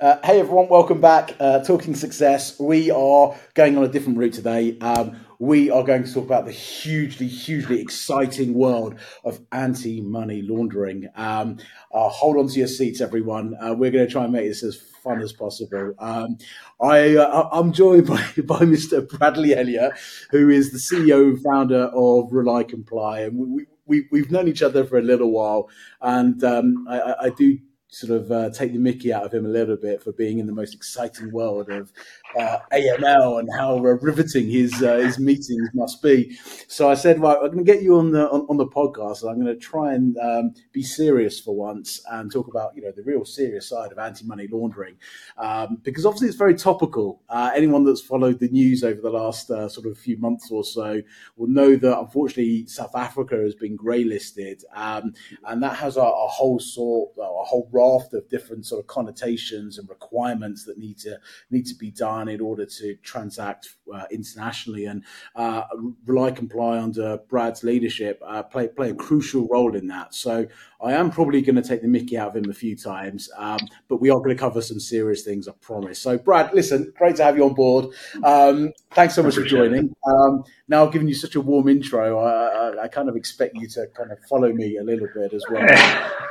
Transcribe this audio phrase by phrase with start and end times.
[0.00, 1.34] Uh, hey everyone, welcome back.
[1.40, 2.56] Uh, Talking Success.
[2.60, 4.78] We are going on a different route today.
[4.78, 8.94] Um, we are going to talk about the hugely, hugely exciting world
[9.24, 11.08] of anti money laundering.
[11.16, 11.58] Um,
[11.92, 13.56] uh, hold on to your seats, everyone.
[13.60, 15.94] Uh, we're going to try and make this as fun as possible.
[15.98, 16.38] Um,
[16.80, 19.08] I, uh, I'm joined by, by Mr.
[19.18, 19.94] Bradley Elliott,
[20.30, 23.26] who is the CEO and founder of RelyComply.
[23.26, 25.68] And we, we, we've known each other for a little while.
[26.00, 29.48] And um, I, I do sort of uh, take the mickey out of him a
[29.48, 31.90] little bit for being in the most exciting world of
[32.38, 36.36] uh, AML and how riveting his uh, his meetings must be.
[36.68, 39.22] So I said, right, I'm going to get you on the on, on the podcast.
[39.22, 42.82] And I'm going to try and um, be serious for once and talk about you
[42.82, 44.96] know the real serious side of anti money laundering
[45.38, 47.22] um, because obviously it's very topical.
[47.28, 50.64] Uh, anyone that's followed the news over the last uh, sort of few months or
[50.64, 51.00] so
[51.36, 55.14] will know that unfortunately South Africa has been grey listed, um,
[55.46, 59.78] and that has a, a whole sort a whole raft of different sort of connotations
[59.78, 61.18] and requirements that need to
[61.50, 64.84] need to be done in order to transact uh, internationally.
[64.86, 65.04] And
[65.34, 65.62] uh,
[66.06, 70.14] RelyComply under Brad's leadership uh, play play a crucial role in that.
[70.14, 70.46] So
[70.80, 73.58] I am probably going to take the Mickey out of him a few times, um,
[73.88, 75.98] but we are going to cover some serious things, I promise.
[75.98, 77.86] So Brad, listen, great to have you on board.
[78.22, 79.92] Um, thanks so much for joining.
[80.06, 83.56] Um, now, I've given you such a warm intro, I, I, I, kind of expect
[83.56, 85.66] you to kind of follow me a little bit as well.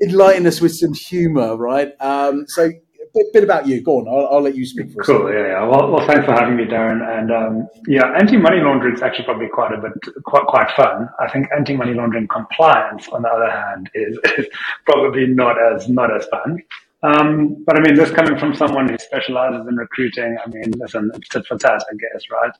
[0.03, 1.93] enlighten us with some humour, right?
[1.99, 2.71] Um, so
[3.13, 3.81] bit, bit about you.
[3.81, 4.07] Go on.
[4.07, 5.31] I'll, I'll let you speak for Cool.
[5.31, 5.63] Yeah, yeah.
[5.65, 7.01] Well, well, thanks for having me, Darren.
[7.07, 11.09] And um, yeah, anti-money laundering is actually probably quite a bit, quite quite fun.
[11.19, 14.47] I think anti-money laundering compliance, on the other hand, is, is
[14.85, 16.57] probably not as not as fun.
[17.03, 21.11] Um, but I mean, this coming from someone who specializes in recruiting, I mean, listen,
[21.13, 22.51] it's tit for tat, I guess, right?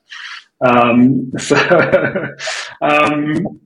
[0.60, 1.56] Um, so,
[2.82, 3.60] um,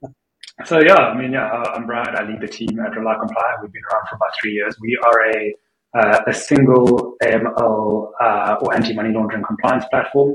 [0.64, 2.14] so yeah, I mean, yeah, I'm Brad.
[2.14, 3.62] I lead the team at RelyComply.
[3.62, 4.76] We've been around for about three years.
[4.80, 5.54] We are a
[5.94, 10.34] uh, a single AML uh, or anti-money laundering compliance platform.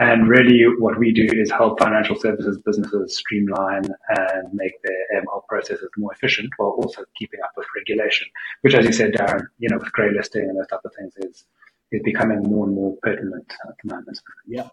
[0.00, 5.44] And really what we do is help financial services businesses streamline and make their AML
[5.48, 8.28] processes more efficient while also keeping up with regulation,
[8.60, 11.14] which as you said, Darren, you know, with grey listing and those type of things
[11.16, 11.44] is,
[11.90, 14.20] is becoming more and more pertinent at the moment.
[14.46, 14.68] Yeah,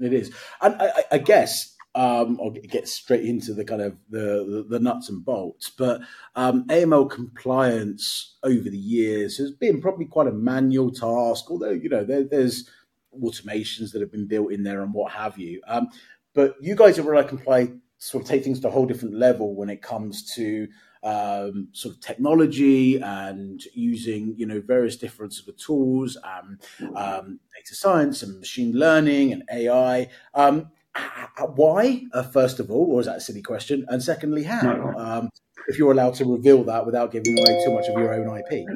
[0.00, 0.32] it is.
[0.62, 5.10] And I, I guess um, I'll get straight into the kind of the, the, nuts
[5.10, 5.70] and bolts.
[5.70, 6.00] But
[6.36, 11.90] um, AML compliance over the years has been probably quite a manual task, although, you
[11.90, 12.70] know, there, there's
[13.22, 15.60] automations that have been built in there and what have you.
[15.66, 15.88] Um,
[16.34, 19.68] but you guys at RelyComply sort of take things to a whole different level when
[19.68, 20.68] it comes to
[21.02, 26.58] um, sort of technology and using you know various different sort of tools, um,
[26.94, 30.08] um, data science and machine learning and AI.
[30.94, 33.84] Um, why, uh, first of all, or is that a silly question?
[33.88, 34.94] And secondly, how?
[34.96, 35.30] Um,
[35.68, 38.66] if you're allowed to reveal that without giving away too much of your own IP.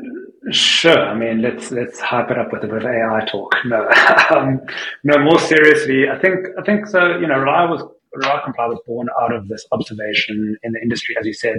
[0.53, 0.99] Sure.
[0.99, 3.55] I mean, let's let's hype it up with a bit of AI talk.
[3.65, 3.89] No,
[4.31, 4.61] um,
[5.03, 5.19] no.
[5.19, 7.19] More seriously, I think I think so.
[7.19, 7.83] You know, Rely was
[8.17, 11.57] RelyComply was born out of this observation in the industry, as you said.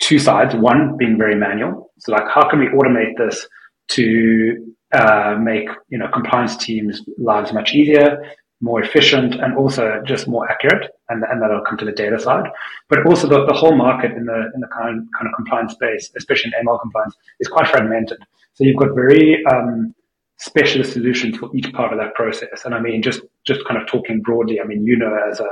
[0.00, 0.54] Two sides.
[0.56, 1.92] One being very manual.
[1.98, 3.46] So, like, how can we automate this
[3.90, 8.18] to uh, make you know compliance teams' lives much easier?
[8.60, 10.90] More efficient and also just more accurate.
[11.08, 12.44] And, and that'll come to the data side.
[12.88, 16.10] But also the, the whole market in the, in the kind, kind of compliance space,
[16.16, 18.18] especially in ML compliance, is quite fragmented.
[18.54, 19.94] So you've got very, um,
[20.40, 22.64] specialist solutions for each part of that process.
[22.64, 25.48] And I mean, just, just kind of talking broadly, I mean, you know, as a,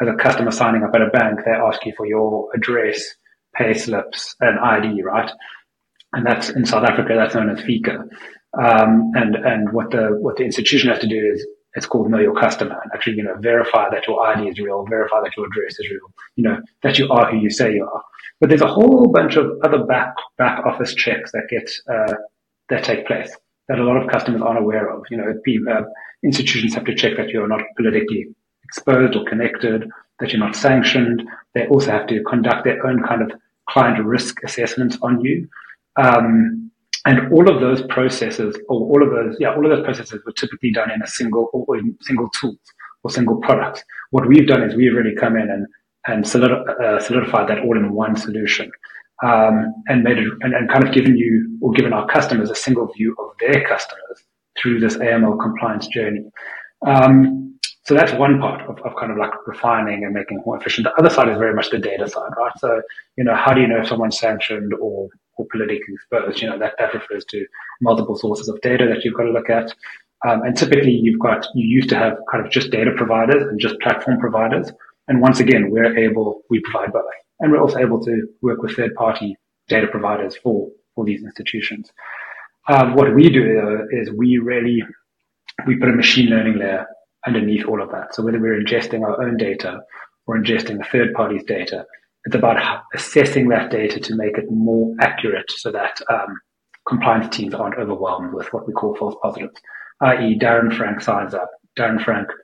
[0.00, 3.02] as a customer signing up at a bank, they ask you for your address,
[3.54, 5.30] pay slips, and ID, right?
[6.12, 8.00] And that's in South Africa, that's known as FICA.
[8.58, 12.18] Um, and, and what the, what the institution has to do is it's called know
[12.18, 15.46] your customer and actually, you know, verify that your ID is real, verify that your
[15.46, 18.02] address is real, you know, that you are who you say you are.
[18.40, 22.14] But there's a whole bunch of other back, back office checks that get, uh,
[22.70, 23.36] that take place
[23.70, 25.04] that a lot of customers aren't aware of.
[25.10, 25.82] You know, uh,
[26.24, 28.26] institutions have to check that you're not politically
[28.64, 29.88] exposed or connected,
[30.18, 31.22] that you're not sanctioned.
[31.54, 33.30] They also have to conduct their own kind of
[33.68, 35.48] client risk assessments on you.
[35.96, 36.69] Um,
[37.06, 40.32] and all of those processes, or all of those, yeah, all of those processes were
[40.32, 42.58] typically done in a single or in single tools
[43.02, 43.82] or single products.
[44.10, 45.66] What we've done is we've really come in and
[46.06, 48.70] and uh, solidified that all in one solution,
[49.22, 52.54] um, and made it and, and kind of given you or given our customers a
[52.54, 54.24] single view of their customers
[54.60, 56.24] through this AML compliance journey.
[56.86, 60.84] Um, so that's one part of, of kind of like refining and making more efficient.
[60.84, 62.52] The other side is very much the data side, right?
[62.58, 62.82] So,
[63.16, 65.08] you know, how do you know if someone's sanctioned or,
[65.40, 66.42] or politically exposed?
[66.42, 67.46] You know, that, that refers to
[67.80, 69.72] multiple sources of data that you've got to look at.
[70.28, 73.58] Um, and typically you've got, you used to have kind of just data providers and
[73.58, 74.70] just platform providers.
[75.08, 77.04] And once again, we're able, we provide both.
[77.40, 79.36] And we're also able to work with third party
[79.68, 81.90] data providers for, for these institutions.
[82.68, 84.82] Um, what we do though is we really
[85.66, 86.86] we put a machine learning layer
[87.26, 88.14] underneath all of that.
[88.14, 89.80] So whether we're ingesting our own data
[90.26, 91.84] or ingesting a third party's data,
[92.24, 96.38] it's about assessing that data to make it more accurate so that um,
[96.88, 99.56] compliance teams aren't overwhelmed with what we call false positives,
[100.02, 101.50] i.e., Darren Franks signs up.
[101.78, 102.34] Darren Franks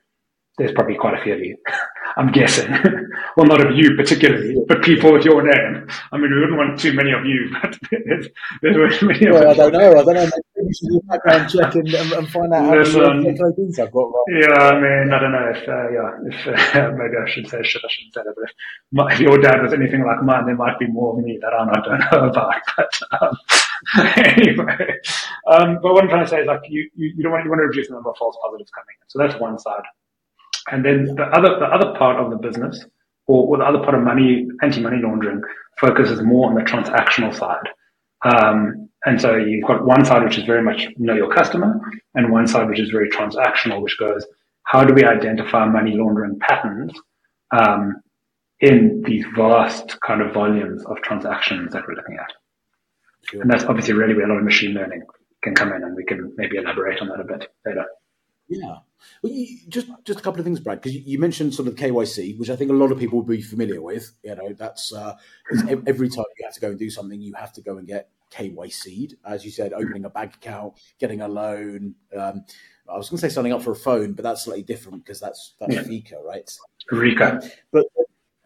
[0.57, 1.55] there's probably quite a few of you,
[2.17, 2.71] I'm guessing.
[3.37, 5.87] well, not of you particularly, but people with your name.
[6.11, 8.27] I mean, we wouldn't want too many of you, but there's,
[8.61, 9.91] there's many well, I don't know.
[9.91, 10.29] I don't know.
[10.67, 13.91] You should do a background check and, and, find out Listen, how many IDs I've
[13.91, 14.11] got.
[14.27, 17.63] Yeah, I mean, I don't know if, uh, yeah, if, uh, maybe I should say,
[17.63, 18.51] should, I shouldn't say that, but if,
[18.91, 21.53] my, if your dad was anything like mine, there might be more of me that
[21.53, 22.55] I don't know about.
[22.75, 23.37] But, um,
[24.17, 24.99] anyway,
[25.47, 27.49] um, but what I'm trying to say is like you, you, you don't want you
[27.49, 29.07] want to reduce the number of false positives coming in.
[29.07, 29.83] So that's one side.
[30.69, 32.83] And then the other, the other part of the business
[33.27, 35.41] or, or the other part of money, anti-money laundering
[35.79, 37.69] focuses more on the transactional side.
[38.25, 41.79] Um, and so you've got one side which is very much know your customer
[42.15, 44.25] and one side which is very transactional, which goes,
[44.63, 46.91] how do we identify money laundering patterns,
[47.51, 48.01] um,
[48.59, 52.33] in these vast kind of volumes of transactions that we're looking at?
[53.29, 53.41] Sure.
[53.41, 55.03] And that's obviously really where a lot of machine learning
[55.43, 57.85] can come in and we can maybe elaborate on that a bit later.
[58.49, 58.77] Yeah.
[59.21, 61.75] Well, you, just just a couple of things, Brad, because you, you, mentioned sort of
[61.75, 64.11] KYC, which I think a lot of people would be familiar with.
[64.23, 65.15] You know, that's uh,
[65.85, 68.09] every time you have to go and do something, you have to go and get
[68.31, 69.15] KYC'd.
[69.25, 71.95] As you said, opening a bank account, getting a loan.
[72.15, 72.45] Um,
[72.89, 75.19] I was going to say signing up for a phone, but that's slightly different because
[75.19, 75.83] that's that's yeah.
[75.83, 76.49] FICA, right?
[76.91, 77.43] RICA.
[77.43, 77.85] Um, but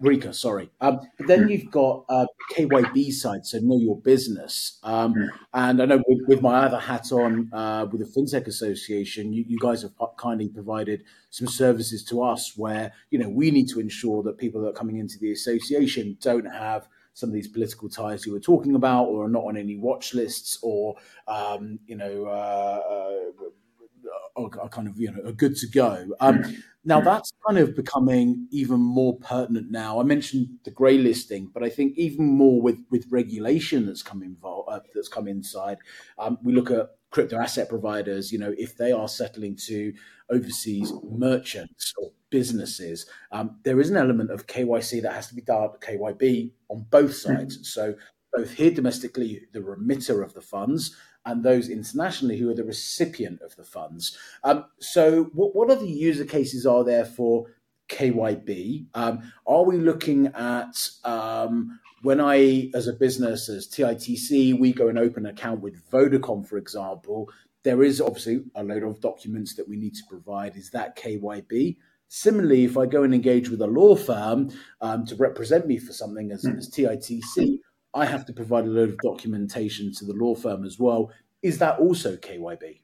[0.02, 0.72] RICA, sorry.
[0.82, 2.26] Um, but then you've got uh,
[2.56, 4.80] KYB side, so know your business.
[4.84, 5.14] Um,
[5.54, 9.46] and I know with, with, my other hat on uh, with the FinTech Association, you,
[9.48, 13.80] you, guys have kindly provided some services to us where you know we need to
[13.80, 17.90] ensure that people that are coming into the association don't have some of these political
[17.90, 20.96] ties you were talking about, or are not on any watch lists, or
[21.28, 22.26] um, you know.
[22.26, 23.50] Uh, uh
[24.36, 26.08] are, are, kind of you know are good to go.
[26.20, 26.54] Um, hmm.
[26.86, 27.06] now hmm.
[27.06, 30.00] that's kind of becoming even more pertinent now.
[30.00, 34.24] I mentioned the grey listing, but I think even more with with regulation that's come
[34.24, 35.78] involved uh, that's come inside.
[36.18, 38.32] Um, we look at crypto asset providers.
[38.32, 39.94] You know, if they are settling to
[40.30, 45.44] overseas merchants or businesses, um, there is an element of KYC that has to be
[45.44, 47.34] done KYB on both hmm.
[47.34, 47.72] sides.
[47.72, 47.94] So
[48.34, 50.96] both here domestically, the remitter of the funds,
[51.26, 54.18] and those internationally who are the recipient of the funds.
[54.44, 57.46] Um, so, what, what other user cases are there for
[57.90, 58.88] KYB?
[58.96, 64.88] Um, are we looking at um, when I, as a business, as TITC, we go
[64.88, 67.30] and open an account with Vodacom, for example,
[67.64, 70.56] there is obviously a load of documents that we need to provide.
[70.56, 71.78] Is that KYB?
[72.14, 74.50] Similarly, if I go and engage with a law firm
[74.82, 76.58] um, to represent me for something as, mm.
[76.58, 77.60] as TITC,
[77.94, 81.10] I have to provide a load of documentation to the law firm as well.
[81.42, 82.82] Is that also KYB?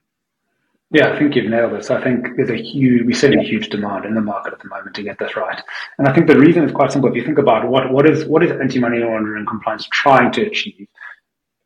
[0.92, 1.90] Yeah, I think you've nailed it.
[1.90, 4.68] I think there's a huge, we see a huge demand in the market at the
[4.70, 5.60] moment to get this right.
[5.98, 7.10] And I think the reason is quite simple.
[7.10, 10.88] If you think about what, what is, what is anti-money laundering compliance trying to achieve?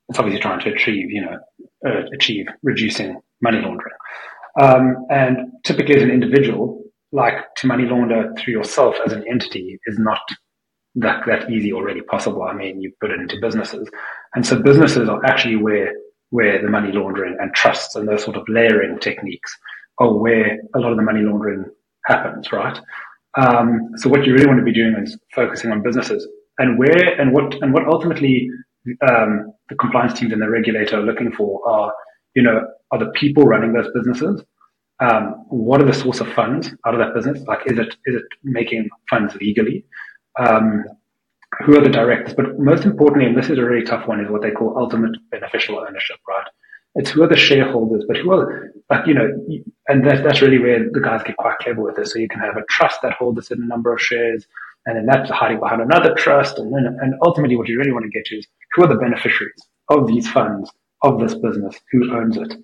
[0.08, 1.38] It's obviously trying to achieve, you know,
[1.86, 3.94] uh, achieve reducing money laundering.
[4.60, 6.81] Um, and typically as an individual,
[7.12, 10.20] like to money launder through yourself as an entity is not
[10.96, 12.42] that that easy already possible.
[12.42, 13.88] I mean, you put it into businesses,
[14.34, 15.92] and so businesses are actually where
[16.30, 19.54] where the money laundering and trusts and those sort of layering techniques
[19.98, 21.66] are where a lot of the money laundering
[22.06, 22.78] happens, right?
[23.38, 26.26] Um, so what you really want to be doing is focusing on businesses
[26.58, 28.48] and where and what and what ultimately
[29.08, 31.92] um, the compliance teams and the regulator are looking for are,
[32.34, 34.42] you know, are the people running those businesses.
[35.02, 37.42] Um, what are the source of funds out of that business?
[37.48, 39.84] Like, is it is it making funds legally?
[40.38, 40.84] um,
[41.64, 42.34] who are the directors.
[42.34, 45.12] But most importantly, and this is a really tough one, is what they call ultimate
[45.30, 46.46] beneficial ownership, right?
[46.94, 49.28] It's who are the shareholders, but who are, like, you know,
[49.88, 52.12] and that, that's really where the guys get quite clever with this.
[52.12, 54.46] So you can have a trust that holds a certain number of shares,
[54.86, 56.58] and then that's hiding behind another trust.
[56.58, 58.96] And then, and ultimately what you really want to get to is who are the
[58.96, 60.70] beneficiaries of these funds,
[61.02, 62.54] of this business, who owns it.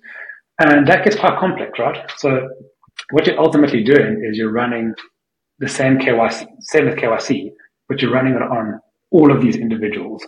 [0.59, 2.09] And that gets quite complex, right?
[2.17, 2.49] So
[3.11, 4.93] what you're ultimately doing is you're running
[5.59, 7.51] the same KYC, same as KYC,
[7.87, 8.79] but you're running it on
[9.11, 10.25] all of these individuals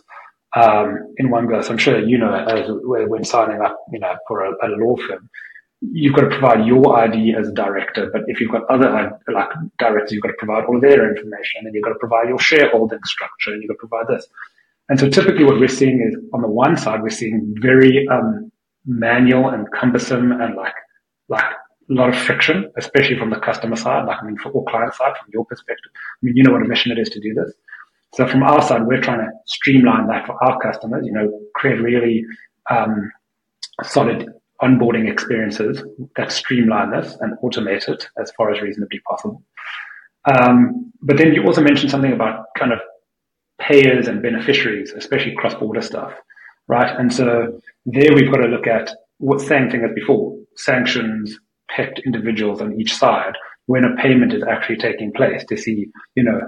[0.56, 1.62] um, in one go.
[1.62, 4.96] So I'm sure you know as when signing up, you know, for a, a, law
[5.08, 5.30] firm,
[5.82, 8.10] you've got to provide your ID as a director.
[8.12, 11.62] But if you've got other like directors, you've got to provide all of their information,
[11.66, 14.28] and you've got to provide your shareholding structure, and you've got to provide this.
[14.90, 18.51] And so typically, what we're seeing is on the one side, we're seeing very um,
[18.86, 20.74] manual and cumbersome and like
[21.30, 24.66] like a lot of friction, especially from the customer side, like I mean, for all
[24.66, 25.92] client side, from your perspective.
[25.96, 27.54] I mean, you know what a mission it is to do this.
[28.14, 31.82] So from our side, we're trying to streamline that for our customers, you know, create
[31.82, 32.26] really
[32.70, 33.12] um,
[33.84, 34.30] solid
[34.62, 35.84] onboarding experiences
[36.18, 39.42] that streamline this and automate it as far as reasonably possible.
[40.26, 42.80] Um, but then you also mentioned something about kind of
[43.60, 46.14] payers and beneficiaries, especially cross-border stuff,
[46.68, 46.98] right?
[47.00, 51.38] And so there we've got to look at what same thing as before, sanctions,
[51.76, 53.34] PEPT individuals on each side
[53.68, 56.42] when a payment is actually taking place to see, you know,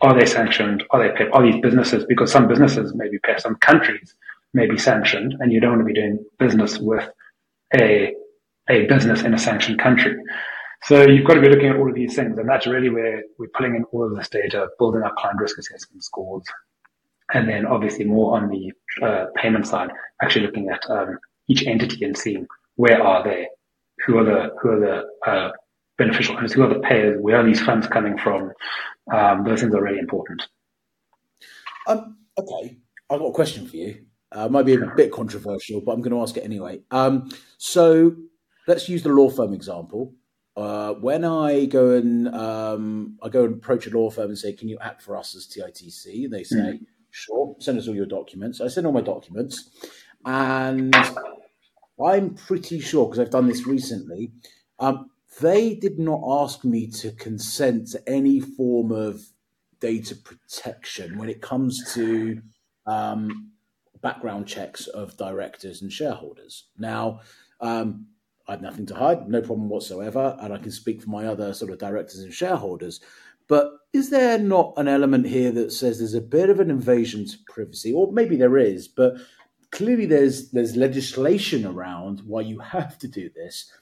[0.00, 0.82] are they sanctioned?
[0.90, 1.34] Are they PEPT?
[1.34, 4.14] Are these businesses, because some businesses may be PEPT, some countries
[4.54, 7.08] may be sanctioned and you don't want to be doing business with
[7.74, 8.14] a,
[8.68, 10.16] a business in a sanctioned country.
[10.84, 13.22] So you've got to be looking at all of these things, and that's really where
[13.38, 16.44] we're pulling in all of this data, building up client risk assessment scores,
[17.32, 18.72] and then obviously more on the
[19.04, 19.90] uh, payment side,
[20.22, 21.18] actually looking at um,
[21.48, 22.46] each entity and seeing
[22.76, 23.46] where are they,
[24.06, 25.50] who are the who are the uh,
[25.98, 28.52] beneficial owners, who are the payers, where are these funds coming from.
[29.12, 30.46] Um, those things are really important.
[31.86, 32.78] Um, okay,
[33.10, 34.04] I've got a question for you.
[34.32, 36.80] Uh, might be a bit controversial, but I'm going to ask it anyway.
[36.92, 38.14] Um, so
[38.68, 40.14] let's use the law firm example.
[40.56, 44.52] Uh, when I go and um, I go and approach a law firm and say,
[44.52, 46.80] "Can you act for us as TITC?" They say, mm.
[47.10, 48.60] "Sure." Send us all your documents.
[48.60, 49.70] I send all my documents,
[50.24, 50.94] and
[52.02, 54.32] I'm pretty sure because I've done this recently.
[54.78, 59.22] Um, they did not ask me to consent to any form of
[59.80, 62.42] data protection when it comes to
[62.86, 63.52] um,
[64.02, 66.64] background checks of directors and shareholders.
[66.78, 67.20] Now,
[67.60, 68.06] um,
[68.48, 71.54] I have nothing to hide, no problem whatsoever, and I can speak for my other
[71.54, 73.00] sort of directors and shareholders.
[73.50, 77.26] But is there not an element here that says there's a bit of an invasion
[77.26, 79.14] to privacy, or maybe there is, but
[79.72, 83.72] clearly there's there's legislation around why you have to do this.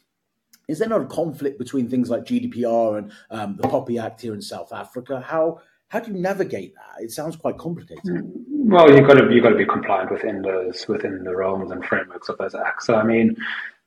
[0.68, 4.32] Is there not a conflict between things like GDPR and um, the POPI Act here
[4.32, 5.20] in South Africa?
[5.20, 7.04] How how do you navigate that?
[7.04, 8.02] It sounds quite complicated.
[8.48, 11.84] Well, you've got to you've got to be compliant within those within the realms and
[11.84, 12.86] frameworks of those acts.
[12.86, 13.36] So, I mean,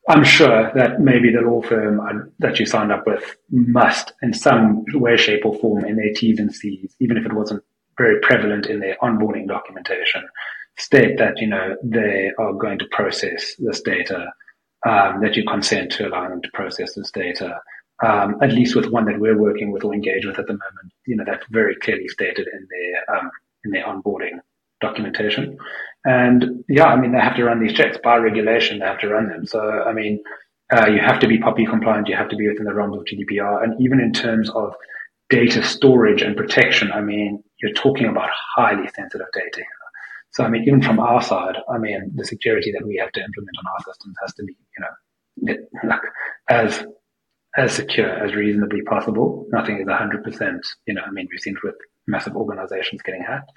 [0.10, 2.02] I'm sure that maybe the law firm
[2.40, 6.40] that you signed up with must, in some way, shape, or form, in their T's
[6.40, 7.64] and C's, even if it wasn't
[7.98, 10.28] very prevalent in their onboarding documentation,
[10.78, 14.32] state that you know they are going to process this data,
[14.88, 17.60] um, that you consent to allowing them to process this data.
[18.04, 20.94] Um, at least with one that we're working with or engage with at the moment,
[21.06, 23.30] you know that's very clearly stated in their um,
[23.64, 24.40] in their onboarding
[24.82, 25.58] documentation.
[26.04, 28.80] And yeah, I mean, they have to run these checks by regulation.
[28.80, 29.46] They have to run them.
[29.46, 30.22] So, I mean,
[30.74, 32.08] uh, you have to be POPI compliant.
[32.08, 33.64] You have to be within the realms of GDPR.
[33.64, 34.74] And even in terms of
[35.30, 39.64] data storage and protection, I mean, you're talking about highly sensitive data.
[40.32, 43.22] So, I mean, even from our side, I mean, the security that we have to
[43.22, 46.02] implement on our systems has to be, you know, like
[46.50, 46.86] as
[47.58, 49.46] as secure as reasonably possible.
[49.52, 50.60] Nothing is 100%.
[50.88, 51.76] You know, I mean, we've seen it with
[52.08, 53.52] massive organizations getting hacked.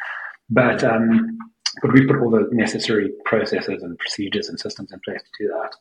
[0.50, 1.38] But um,
[1.82, 5.48] but we've put all the necessary processes and procedures and systems in place to do
[5.48, 5.74] that.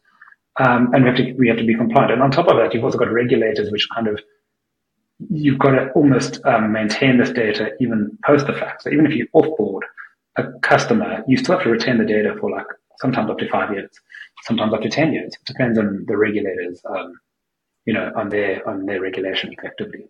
[0.65, 2.12] Um, and we have to we have to be compliant.
[2.12, 4.20] And on top of that, you've also got regulators which kind of
[5.29, 8.84] you've got to almost um, maintain this data even post the fact.
[8.84, 9.82] So even if you offboard
[10.36, 12.65] a customer, you still have to retain the data for like
[13.00, 13.89] sometimes up to five years,
[14.43, 15.34] sometimes up to ten years.
[15.34, 17.20] It depends on the regulators, um,
[17.86, 20.05] you know, on their on their regulation effectively.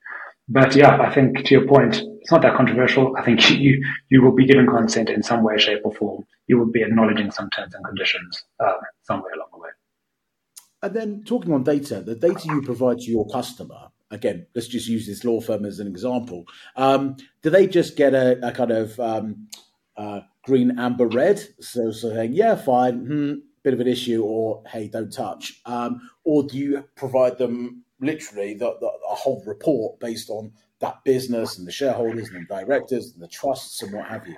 [0.50, 3.16] But yeah, I think to your point, it's not that controversial.
[3.18, 6.26] I think you you will be given consent in some way, shape, or form.
[6.48, 9.70] You will be acknowledging some terms and conditions um, somewhere along the way.
[10.82, 13.90] And then talking on data, the data you provide to your customer.
[14.12, 16.44] Again, let's just use this law firm as an example.
[16.76, 19.48] Um, do they just get a, a kind of um,
[19.96, 21.42] uh, green, amber, red?
[21.62, 23.34] So saying, yeah, fine, hmm,
[23.64, 25.62] bit of an issue, or hey, don't touch.
[25.66, 31.04] Um, or do you provide them literally the, the, a whole report based on that
[31.04, 34.36] business and the shareholders and the directors and the trusts and what have you?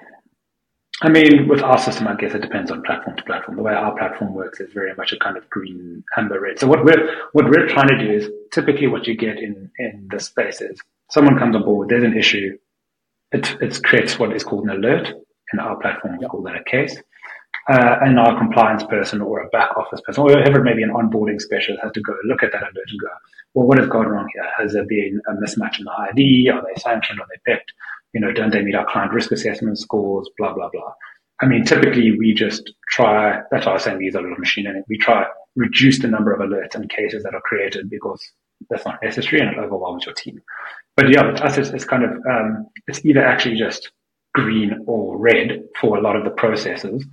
[1.01, 3.57] I mean, with our system, I guess it depends on platform to platform.
[3.57, 6.57] The way our platform works is very much a kind of green, amber, red.
[6.57, 10.07] So what we're what we're trying to do is typically what you get in in
[10.09, 10.79] the space is
[11.11, 12.57] someone comes on board, there's an issue,
[13.33, 15.09] it it creates what is called an alert.
[15.53, 16.31] In our platform, we yep.
[16.31, 16.95] call that a case
[17.69, 21.41] uh, and our compliance person or a back office person, or whoever maybe an onboarding
[21.41, 23.07] specialist has to go look at that alert and go,
[23.53, 24.47] well, what has gone wrong here?
[24.57, 26.49] Has there been a mismatch in the ID?
[26.49, 27.19] Are they sanctioned?
[27.19, 27.73] Are they picked?
[28.13, 30.29] You know, don't they meet our client risk assessment scores?
[30.37, 30.93] Blah, blah, blah.
[31.41, 34.37] I mean, typically we just try, that's why I was saying we use a little
[34.37, 34.83] machine learning.
[34.87, 38.21] We try reduce the number of alerts and cases that are created because
[38.69, 40.41] that's not necessary and it overwhelms your team.
[40.95, 43.91] But yeah, with us, it's, it's kind of, um, it's either actually just
[44.33, 47.05] green or red for a lot of the processes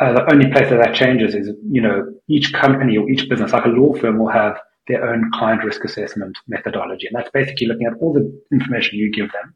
[0.00, 3.52] uh, the only place that that changes is, you know, each company or each business,
[3.52, 7.06] like a law firm, will have their own client risk assessment methodology.
[7.06, 9.54] And that's basically looking at all the information you give them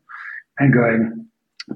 [0.59, 1.27] and going,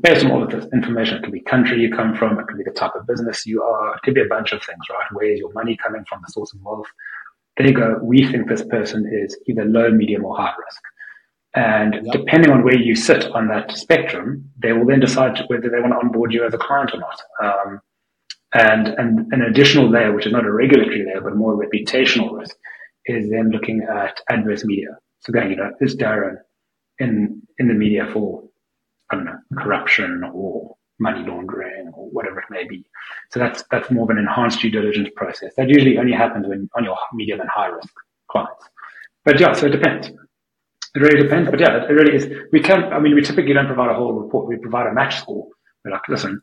[0.03, 2.59] based on all of this information, it could be country you come from, it could
[2.59, 5.07] be the type of business you are, it could be a bunch of things, right?
[5.13, 6.87] Where is your money coming from, the source of wealth?
[7.57, 10.83] They go, we think this person is either low, medium, or high risk.
[11.55, 12.13] And yep.
[12.13, 15.93] depending on where you sit on that spectrum, they will then decide whether they want
[15.95, 17.23] to onboard you as a client or not.
[17.43, 17.81] Um,
[18.55, 22.57] and, and an additional layer, which is not a regulatory layer, but more reputational risk,
[23.07, 24.99] is then looking at adverse media.
[25.21, 26.37] So going, you know, is Darren
[26.99, 28.45] in, in the media for,
[29.11, 32.85] I don't know, corruption or money laundering or whatever it may be.
[33.31, 35.52] So that's, that's more of an enhanced due diligence process.
[35.57, 37.93] That usually only happens when on your medium and high risk
[38.31, 38.64] clients.
[39.25, 40.09] But yeah, so it depends.
[40.09, 41.50] It really depends.
[41.50, 42.28] But yeah, it really is.
[42.52, 44.49] We can, I mean, we typically don't provide a whole report.
[44.49, 45.47] We provide a match score.
[45.85, 46.40] We're like, listen,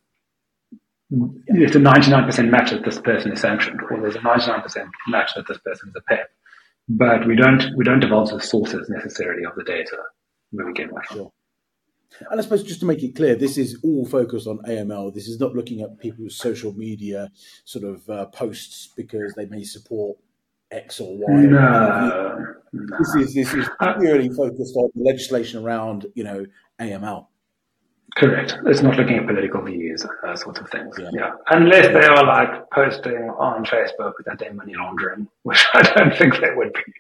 [1.10, 5.48] it's a 99% match that this person is sanctioned, or there's a 99% match that
[5.48, 6.30] this person is a PEP.
[6.88, 9.98] But we don't, we don't divulge the sources necessarily of the data
[10.52, 11.32] where we get one Sure.
[12.30, 15.14] And I suppose just to make it clear, this is all focused on AML.
[15.14, 17.30] This is not looking at people's social media
[17.66, 20.18] sort of uh, posts because they may support
[20.72, 21.42] X or Y.
[21.42, 22.88] No, no.
[23.00, 23.68] This is this is
[24.00, 26.46] purely focused on the legislation around you know
[26.80, 27.28] AML.
[28.16, 28.58] Correct.
[28.66, 30.96] It's not looking at political views and those sorts of things.
[30.98, 31.10] Yeah.
[31.14, 31.32] yeah.
[31.50, 36.40] Unless they are like posting on Facebook that they're money laundering, which I don't think
[36.40, 36.94] they would be.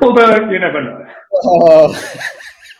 [0.00, 1.06] Although you never know.
[1.44, 2.20] Oh.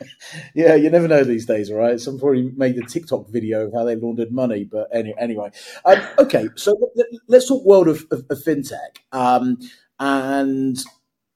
[0.55, 2.01] yeah, you never know these days, right?
[2.01, 5.51] Some probably made a TikTok video of how they laundered money, but any, anyway.
[5.85, 6.91] Um, okay, so
[7.29, 8.99] let, us talk world of, of, of fintech.
[9.13, 9.59] Um,
[9.99, 10.83] and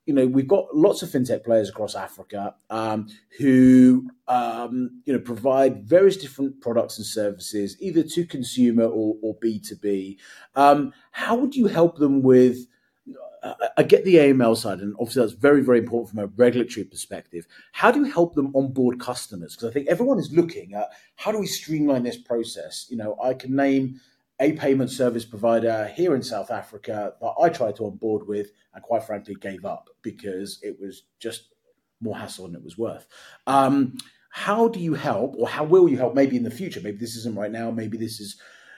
[0.07, 3.09] you know we've got lots of fintech players across Africa um,
[3.39, 9.59] who um, you know provide various different products and services either to consumer or, B
[9.59, 10.19] two B.
[10.55, 12.67] Um, how would you help them with?
[13.43, 16.85] Uh, I get the AML side, and obviously that's very, very important from a regulatory
[16.85, 17.47] perspective.
[17.73, 19.55] How do you help them onboard customers?
[19.55, 22.87] Because I think everyone is looking at how do we streamline this process.
[22.89, 24.01] You know, I can name
[24.39, 28.83] a payment service provider here in South Africa that I tried to onboard with and
[28.83, 31.49] quite frankly gave up because it was just
[32.01, 33.07] more hassle than it was worth.
[33.47, 33.97] Um,
[34.31, 36.81] how do you help or how will you help maybe in the future?
[36.83, 38.37] Maybe this isn't right now, maybe this is,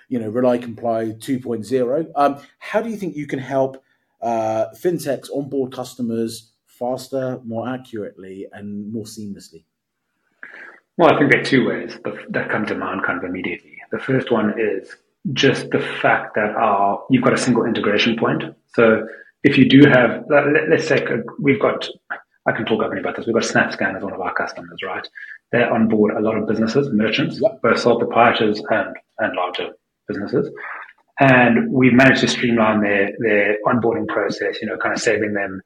[0.09, 2.11] you know, RelyComply 2.0.
[2.15, 3.83] Um, how do you think you can help
[4.23, 9.65] uh, fintechs onboard customers faster, more accurately, and more seamlessly?
[10.97, 11.99] Well, I think there are two ways
[12.31, 13.79] that come to mind kind of immediately.
[13.91, 14.95] The first one is
[15.33, 18.43] just the fact that our, you've got a single integration point.
[18.75, 19.07] So
[19.43, 21.05] if you do have, let, us say
[21.39, 21.89] we've got,
[22.47, 23.27] I can talk openly about this.
[23.27, 25.07] We've got SnapScan as one of our customers, right?
[25.53, 27.61] They're on board a lot of businesses, merchants, yep.
[27.63, 29.71] both sole proprietors and, and larger
[30.07, 30.51] businesses.
[31.21, 35.61] And we've managed to streamline their, their onboarding process, you know, kind of saving them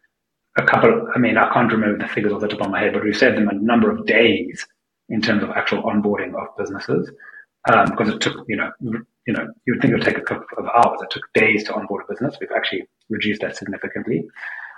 [0.58, 2.92] a couple, I mean, I can't remember the figures off the top of my head,
[2.92, 4.66] but we've saved them a number of days
[5.08, 7.10] in terms of actual onboarding of businesses.
[7.70, 8.72] Um, because it took, you know,
[9.26, 11.00] you know, you would think it would take a couple of hours.
[11.02, 12.36] It took days to onboard a business.
[12.40, 14.26] We've actually reduced that significantly.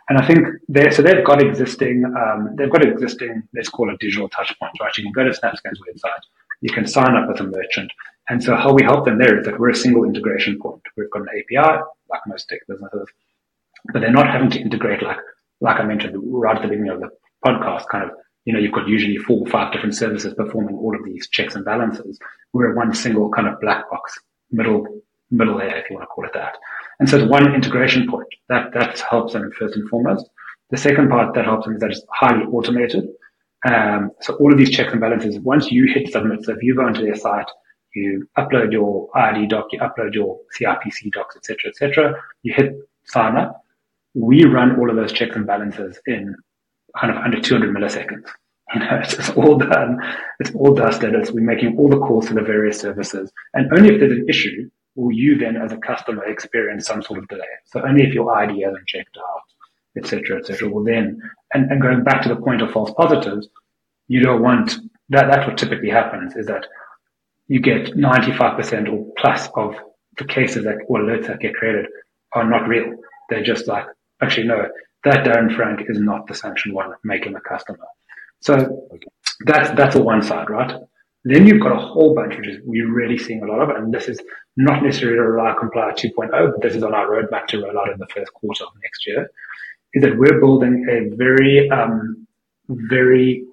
[0.09, 3.99] And I think they so they've got existing, um, they've got existing, let's call it
[4.01, 4.95] digital touch points, right?
[4.99, 6.25] You can go to SnapScan's website,
[6.61, 7.91] you can sign up as a merchant.
[8.29, 10.83] And so how we help them there is that we're a single integration point.
[10.97, 11.81] We've got an API,
[12.11, 13.09] like most tech businesses,
[13.93, 15.19] but they're not having to integrate like,
[15.61, 17.09] like I mentioned right at the beginning of the
[17.45, 18.11] podcast, kind of
[18.45, 21.55] you know, you've got usually four or five different services performing all of these checks
[21.55, 22.19] and balances.
[22.53, 24.19] We're one single kind of black box
[24.55, 24.87] middle
[25.31, 26.57] middle layer, if you want to call it that.
[27.01, 30.29] And so it's one integration point that that helps them first and foremost.
[30.71, 33.09] The second part that helps them is that it's highly automated.
[33.67, 36.77] Um, so all of these checks and balances, once you hit submit, so if you
[36.77, 37.49] go onto their site,
[37.95, 42.15] you upload your ID doc, you upload your CIPC docs, etc., etc.
[42.43, 43.63] You hit sign up.
[44.15, 46.35] We run all of those checks and balances in
[46.99, 48.29] kind of under 200 milliseconds.
[48.81, 49.99] You know, it's, it's all done.
[50.41, 51.15] It's all dusted.
[51.15, 53.31] It's, we're making all the calls to the various services.
[53.53, 57.19] And only if there's an issue will you then as a customer experience some sort
[57.19, 57.43] of delay.
[57.67, 59.43] So only if your ID hasn't checked out,
[59.97, 61.21] et cetera, et cetera, will then,
[61.53, 63.49] and, and going back to the point of false positives,
[64.09, 64.75] you don't want,
[65.11, 66.67] that, that's what typically happens is that
[67.47, 69.75] you get 95% or plus of
[70.19, 71.87] the cases that or alerts that get created
[72.33, 72.95] are not real.
[73.29, 73.87] They're just like,
[74.23, 74.69] actually, no,
[75.05, 77.85] that Darren Franks is not the sanctioned one, make him a customer.
[78.45, 79.07] So okay.
[79.47, 80.81] that's that's a one side, right?
[81.25, 83.93] Then you've got a whole bunch, which is we're really seeing a lot of, and
[83.93, 84.21] this is
[84.59, 87.99] not necessarily a RelyComply 2.0, but this is on our roadmap to roll out in
[87.99, 89.31] the first quarter of next year,
[89.95, 92.27] is that we're building a very, um,
[92.69, 93.47] very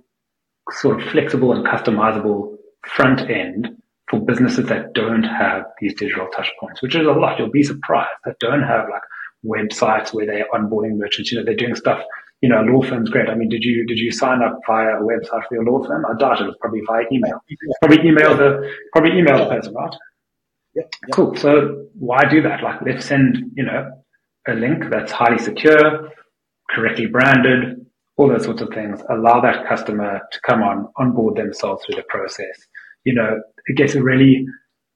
[0.71, 3.69] sort of flexible and customizable front end
[4.09, 7.39] for businesses that don't have these digital touch points, which is a lot.
[7.39, 9.03] You'll be surprised that don't have like
[9.45, 11.31] websites where they're onboarding merchants.
[11.31, 12.03] You know, they're doing stuff
[12.41, 13.29] you know, law firm's great.
[13.29, 16.05] I mean, did you did you sign up via a website for your law firm?
[16.05, 17.39] I doubt it was probably via email.
[17.81, 19.95] Probably email the probably email the person, right?
[20.73, 20.83] Yeah.
[21.13, 21.35] Cool.
[21.35, 22.63] So why do that?
[22.63, 23.91] Like, let's send you know
[24.47, 26.09] a link that's highly secure,
[26.71, 27.85] correctly branded,
[28.17, 29.01] all those sorts of things.
[29.09, 32.67] Allow that customer to come on onboard themselves through the process.
[33.03, 34.45] You know, it gets really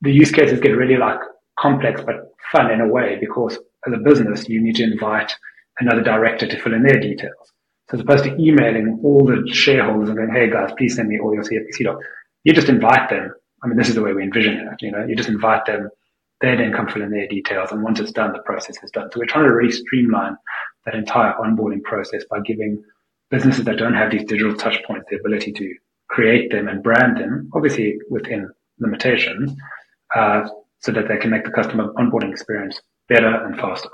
[0.01, 1.19] the use cases get really like
[1.60, 5.34] complex but fun in a way because as a business you need to invite
[5.79, 7.51] another director to fill in their details.
[7.89, 11.19] So as opposed to emailing all the shareholders and going, hey guys, please send me
[11.19, 12.05] all your CIPC docs,
[12.43, 13.31] you just invite them.
[13.63, 14.81] I mean, this is the way we envision it.
[14.81, 15.89] You know, you just invite them.
[16.41, 17.71] They then come fill in their details.
[17.71, 19.09] And once it's done, the process is done.
[19.11, 20.35] So we're trying to really streamline
[20.85, 22.83] that entire onboarding process by giving
[23.31, 25.73] businesses that don't have these digital touch points the ability to
[26.09, 29.51] create them and brand them, obviously within limitations,
[30.15, 30.47] uh,
[30.79, 33.89] so that they can make the customer onboarding experience better and faster.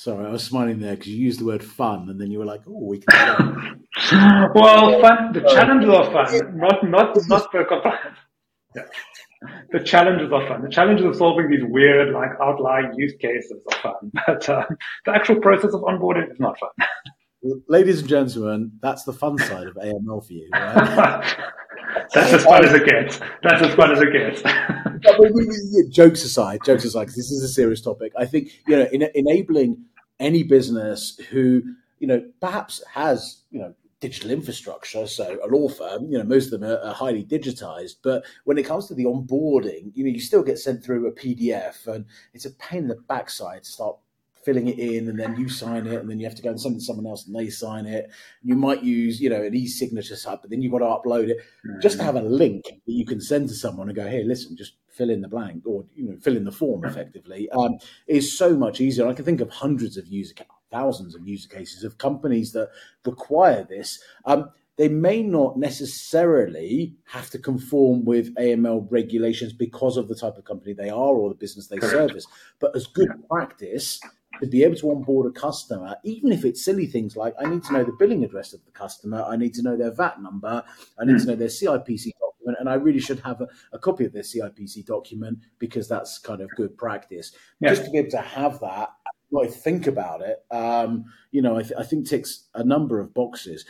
[0.00, 2.46] Sorry, I was smiling there because you used the word fun, and then you were
[2.46, 3.84] like, "Oh, we can."
[4.54, 5.34] well, fun.
[5.34, 8.16] The challenges are fun, not not not the compliance.
[8.74, 8.84] Yeah.
[9.72, 10.62] The challenges are fun.
[10.62, 14.64] The challenges of solving these weird, like outlying use cases are fun, but uh,
[15.04, 16.70] the actual process of onboarding is not fun.
[17.68, 20.48] Ladies and gentlemen, that's the fun side of AML for you.
[20.50, 21.36] Right?
[22.14, 23.20] that's as fun as it gets.
[23.42, 24.42] That's as fun as it gets.
[25.94, 28.12] jokes aside, jokes aside, because this is a serious topic.
[28.16, 29.84] I think you know, in, enabling
[30.20, 31.62] any business who
[31.98, 35.06] you know perhaps has you know digital infrastructure.
[35.06, 37.96] So a law firm, you know, most of them are, are, highly digitized.
[38.02, 41.12] But when it comes to the onboarding, you know, you still get sent through a
[41.12, 43.96] PDF, and it's a pain in the backside to start
[44.44, 46.60] filling it in and then you sign it and then you have to go and
[46.60, 48.10] send it to someone else and they sign it.
[48.42, 51.38] You might use, you know, an e-signature site, but then you've got to upload it.
[51.66, 51.80] Mm-hmm.
[51.80, 54.56] Just to have a link that you can send to someone and go, hey, listen,
[54.56, 58.36] just fill in the blank or, you know, fill in the form effectively um, is
[58.36, 59.06] so much easier.
[59.06, 60.34] I can think of hundreds of user,
[60.70, 62.70] thousands of user cases of companies that
[63.04, 64.02] require this.
[64.24, 64.50] Um,
[64.80, 70.46] they may not necessarily have to conform with AML regulations because of the type of
[70.46, 71.92] company they are or the business they Correct.
[71.92, 72.26] service.
[72.60, 74.00] But as good practice,
[74.40, 77.62] to be able to onboard a customer, even if it's silly things like I need
[77.64, 80.62] to know the billing address of the customer, I need to know their VAT number,
[80.98, 81.20] I need mm.
[81.20, 84.22] to know their CIPC document, and I really should have a, a, copy of their
[84.22, 87.32] CIPC document because that's kind of good practice.
[87.60, 87.70] Yeah.
[87.70, 88.90] Just to be able to have that,
[89.38, 93.14] I think about it, um, you know, I, th- I, think ticks a number of
[93.14, 93.64] boxes.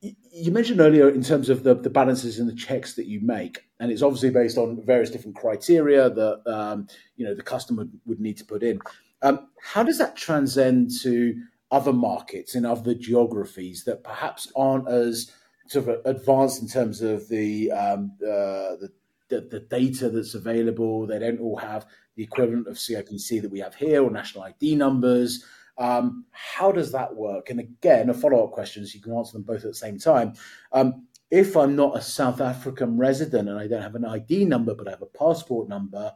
[0.00, 3.64] You mentioned earlier in terms of the, the balances and the checks that you make,
[3.80, 8.20] and it's obviously based on various different criteria that um, you know the customer would
[8.20, 8.78] need to put in.
[9.22, 15.32] Um, how does that transcend to other markets in other geographies that perhaps aren't as
[15.66, 18.92] sort of advanced in terms of the, um, uh, the,
[19.28, 21.06] the, the data that's available?
[21.06, 24.74] They don't all have the equivalent of CIPC that we have here or national ID
[24.74, 25.44] numbers.
[25.78, 27.48] Um, how does that work?
[27.48, 29.98] And again, a follow up question, so you can answer them both at the same
[29.98, 30.34] time.
[30.72, 34.74] Um, if I'm not a South African resident and I don't have an ID number,
[34.74, 36.12] but I have a passport number,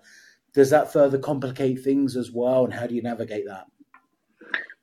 [0.56, 2.64] does that further complicate things as well?
[2.64, 3.66] And how do you navigate that?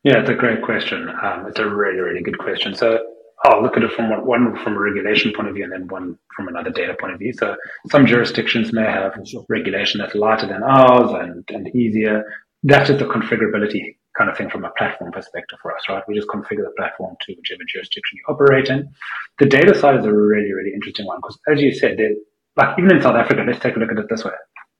[0.03, 1.09] Yeah, it's a great question.
[1.09, 2.75] Um, it's a really, really good question.
[2.75, 2.99] So
[3.43, 5.87] I'll look at it from one, one, from a regulation point of view and then
[5.87, 7.33] one from another data point of view.
[7.33, 7.55] So
[7.89, 9.45] some jurisdictions may have sure.
[9.49, 12.23] regulation that's lighter than ours and, and easier.
[12.61, 16.03] That is the configurability kind of thing from a platform perspective for us, right?
[16.07, 18.87] We just configure the platform to whichever jurisdiction you operate in.
[19.39, 21.97] The data side is a really, really interesting one because as you said,
[22.57, 24.33] like even in South Africa, let's take a look at it this way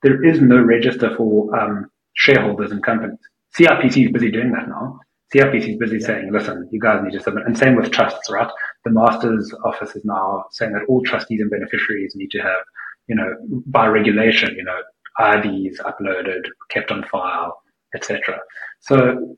[0.04, 3.18] there is no register for um, shareholders and companies.
[3.58, 5.00] CIPC is busy doing that now.
[5.34, 6.08] CIPC is busy yeah.
[6.08, 7.46] saying, listen, you guys need to submit.
[7.48, 8.50] And same with trusts, right?
[8.86, 12.63] The master's office is now saying that all trustees and beneficiaries need to have,
[13.08, 13.34] you know,
[13.66, 14.78] by regulation, you know,
[15.20, 17.62] IDs uploaded, kept on file,
[17.96, 18.39] etc.
[18.82, 19.36] So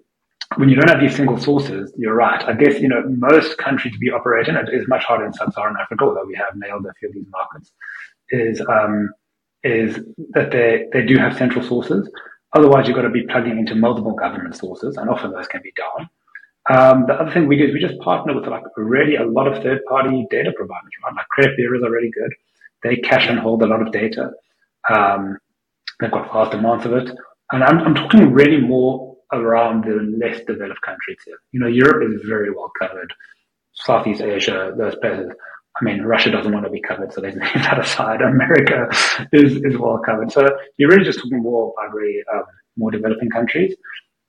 [0.58, 2.44] when you don't have these single sources, you're right.
[2.44, 5.76] I guess, you know, most countries we operate in, it is much harder in sub-Saharan
[5.82, 7.72] Africa, although we have nailed a few of these markets,
[8.30, 9.10] is, um,
[9.66, 10.00] is
[10.30, 12.10] that they, they do have central sources.
[12.54, 15.74] Otherwise, you've got to be plugging into multiple government sources, and often those can be
[15.76, 16.10] down.
[16.70, 19.48] Um, the other thing we do is we just partner with like really a lot
[19.48, 21.14] of third party data providers, right?
[21.16, 22.32] Like Credit Bureau is already good.
[22.84, 24.32] They cache and hold a lot of data.
[24.90, 25.38] Um,
[26.00, 27.10] they've got fast amounts of it.
[27.52, 31.38] And I'm, I'm talking really more around the less developed countries here.
[31.52, 33.14] You know, Europe is very well covered.
[33.74, 35.32] Southeast Asia, those places.
[35.80, 38.22] I mean, Russia doesn't want to be covered, so they leave that aside.
[38.22, 38.88] America
[39.34, 40.32] is, is well covered.
[40.32, 42.44] So you're really just talking more about really um,
[42.78, 43.76] more developing countries.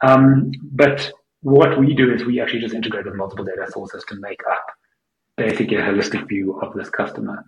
[0.04, 1.10] Um, but
[1.42, 4.64] what we do is we actually just integrate with multiple data sources to make up
[5.36, 7.44] basically a holistic view of this customer.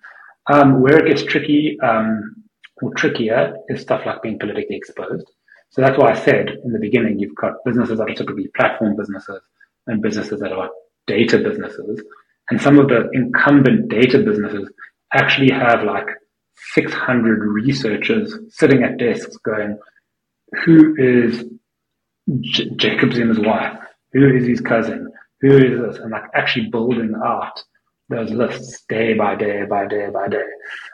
[0.50, 2.37] Um, where it gets tricky um,
[2.80, 5.30] or trickier is stuff like being politically exposed.
[5.70, 8.96] So that's why I said in the beginning, you've got businesses that are typically platform
[8.96, 9.42] businesses
[9.87, 10.70] and businesses that are
[11.06, 12.02] data businesses.
[12.50, 14.70] And some of the incumbent data businesses
[15.12, 16.06] actually have like
[16.74, 19.78] 600 researchers sitting at desks going,
[20.64, 21.44] who is
[22.40, 23.78] J- Jacob Zuma's wife?
[24.12, 25.12] Who is his cousin?
[25.40, 25.98] Who is this?
[25.98, 27.62] And like actually building out
[28.08, 30.44] those lists day by day by day by day.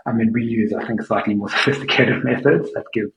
[0.07, 3.11] I mean, we use, I think, slightly more sophisticated methods that give,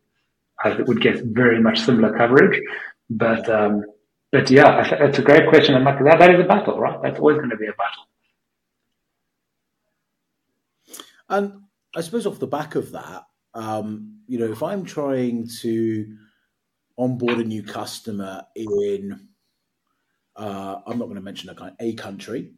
[0.64, 2.62] that would get very much similar coverage.
[3.10, 3.84] But, um,
[4.32, 5.76] but yeah, it's a great question.
[5.76, 7.00] And like that, that is a battle, right?
[7.02, 8.08] That's always going to be a battle.
[11.30, 11.62] And
[11.96, 16.18] I suppose off the back of that, um, you know, if I'm trying to
[16.98, 19.28] onboard a new customer in,
[20.36, 22.52] uh, I'm not going to mention a, a country,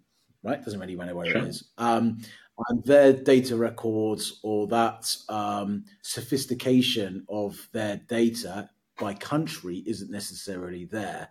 [0.43, 0.63] right?
[0.63, 1.37] Doesn't really matter where sure.
[1.37, 1.69] it is.
[1.77, 2.21] Um,
[2.67, 10.85] and their data records or that um, sophistication of their data by country isn't necessarily
[10.85, 11.29] there.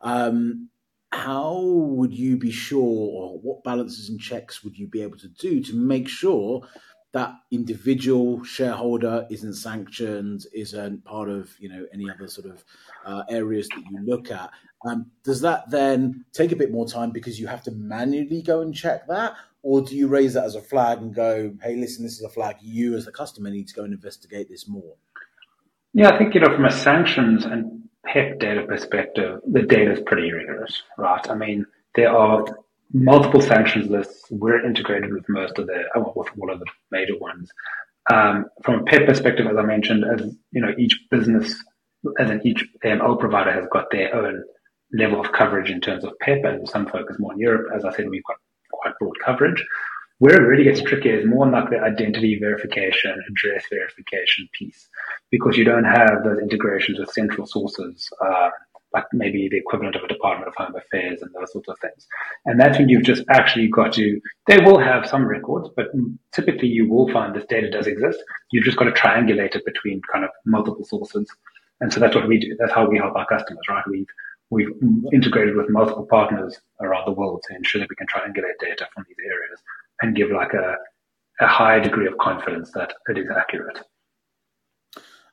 [0.00, 0.70] Um,
[1.12, 5.28] how would you be sure, or what balances and checks would you be able to
[5.28, 6.62] do to make sure
[7.12, 12.64] that individual shareholder isn't sanctioned, isn't part of you know any other sort of
[13.04, 14.50] uh, areas that you look at?
[14.86, 18.60] Um, does that then take a bit more time because you have to manually go
[18.60, 22.04] and check that, or do you raise that as a flag and go, "Hey, listen,
[22.04, 22.56] this is a flag.
[22.60, 24.94] You as the customer need to go and investigate this more"?
[25.92, 30.00] Yeah, I think you know from a sanctions and PEP data perspective, the data is
[30.00, 31.28] pretty rigorous, right?
[31.30, 32.44] I mean, there are
[32.92, 34.24] multiple sanctions lists.
[34.30, 37.50] We're integrated with most of the, oh, with all of the major ones.
[38.12, 41.54] Um, from a PEP perspective, as I mentioned, as you know, each business,
[42.18, 44.42] as in each AML provider has got their own
[44.92, 47.68] level of coverage in terms of PEP, and some focus more on Europe.
[47.74, 48.38] As I said, we've got
[48.72, 49.64] quite broad coverage.
[50.20, 54.86] Where it really gets tricky is more like the identity verification, address verification piece,
[55.30, 58.50] because you don't have those integrations with central sources, uh,
[58.92, 62.06] like maybe the equivalent of a Department of Home Affairs and those sorts of things.
[62.44, 65.86] And that's when you've just actually got to, they will have some records, but
[66.32, 68.22] typically you will find this data does exist.
[68.52, 71.30] You've just got to triangulate it between kind of multiple sources.
[71.80, 72.54] And so that's what we do.
[72.58, 73.84] That's how we help our customers, right?
[73.88, 74.06] We've
[74.50, 74.68] we've
[75.12, 79.06] integrated with multiple partners around the world to ensure that we can triangulate data from
[79.08, 79.62] these areas
[80.00, 80.76] and give like a,
[81.40, 83.80] a high degree of confidence that it is accurate.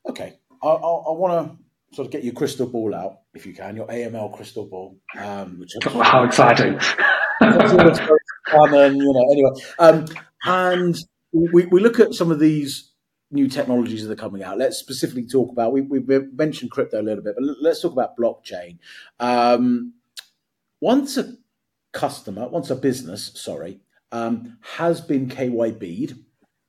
[0.10, 0.38] Okay.
[0.64, 3.76] I, I, I want to sort of get your crystal ball out, if you can,
[3.76, 4.98] your AML crystal ball.
[5.18, 6.80] Um, which How exciting.
[6.80, 9.52] fun and, you know, anyway.
[9.80, 10.06] Um,
[10.46, 10.98] and
[11.32, 12.92] we, we look at some of these
[13.32, 14.58] new technologies that are coming out.
[14.58, 16.00] Let's specifically talk about, we, we
[16.34, 18.80] mentioned crypto a little bit, but let's talk about blockchain.
[19.20, 19.94] Um,
[20.80, 21.36] once a
[21.92, 26.18] customer, once a business, sorry, um, has been KYB'd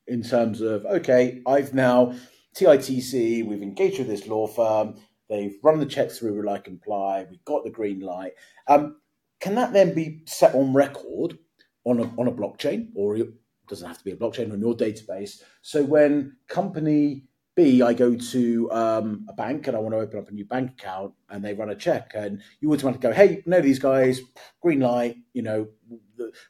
[0.07, 2.15] in terms of, okay, I've now,
[2.57, 4.97] TITC, we've engaged with this law firm,
[5.29, 8.33] they've run the checks through RelyComply, we've got the green light.
[8.67, 8.97] Um,
[9.41, 11.39] can that then be set on record
[11.85, 13.29] on a, on a blockchain or it
[13.69, 15.43] doesn't have to be a blockchain on your database.
[15.63, 17.25] So when company
[17.55, 20.45] B, I go to um, a bank and I want to open up a new
[20.45, 24.21] bank account and they run a check and you automatically go, hey, know these guys,
[24.61, 25.67] green light, you know,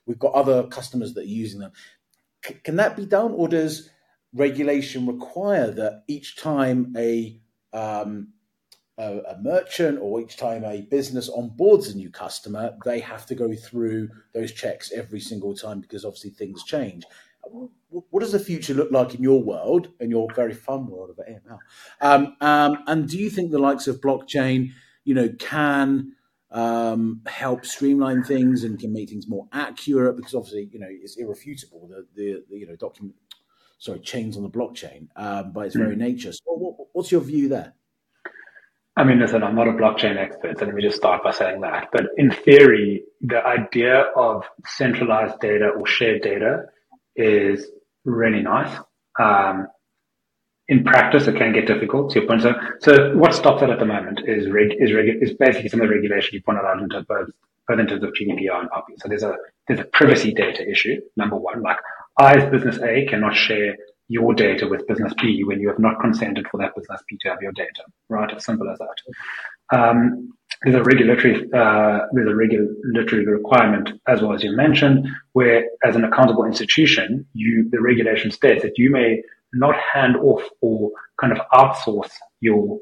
[0.06, 1.72] we've got other customers that are using them.
[2.44, 3.90] C- can that be done or does
[4.34, 7.40] regulation require that each time a
[7.72, 8.28] um,
[8.98, 13.34] a, a, merchant or each time a business onboards a new customer, they have to
[13.34, 17.04] go through those checks every single time because obviously things change.
[17.90, 21.16] What does the future look like in your world, in your very fun world of
[21.16, 21.58] AML?
[22.00, 24.72] Um, um, and do you think the likes of blockchain,
[25.04, 26.14] you know, can
[26.50, 30.16] um, help streamline things and can make things more accurate?
[30.16, 33.14] Because obviously, you know, it's irrefutable the the, the you know document,
[33.78, 36.00] sorry, chains on the blockchain um, by its very mm.
[36.00, 36.32] nature.
[36.32, 37.74] So, what, what's your view there?
[38.96, 41.60] I mean, listen, I'm not a blockchain expert, so let me just start by saying
[41.60, 41.88] that.
[41.92, 46.64] But in theory, the idea of centralized data or shared data
[47.14, 47.70] is
[48.04, 48.76] really nice.
[49.20, 49.68] Um,
[50.68, 52.10] in practice, it can get difficult.
[52.12, 55.06] To your point, so so what stops it at the moment is reg, is reg,
[55.20, 57.28] is basically some of the regulation you pointed out into both
[57.66, 58.98] both in terms of GDPR and POPI.
[58.98, 61.00] So there's a there's a privacy data issue.
[61.16, 61.78] Number one, like
[62.18, 63.76] I as business A cannot share
[64.08, 67.28] your data with business B when you have not consented for that business B to
[67.28, 68.34] have your data, right?
[68.34, 69.76] As simple as that.
[69.76, 70.32] Um,
[70.64, 75.94] there's a regulatory uh, there's a regulatory requirement as well as you mentioned, where as
[75.94, 81.32] an accountable institution, you the regulation states that you may not hand off or kind
[81.32, 82.78] of outsource your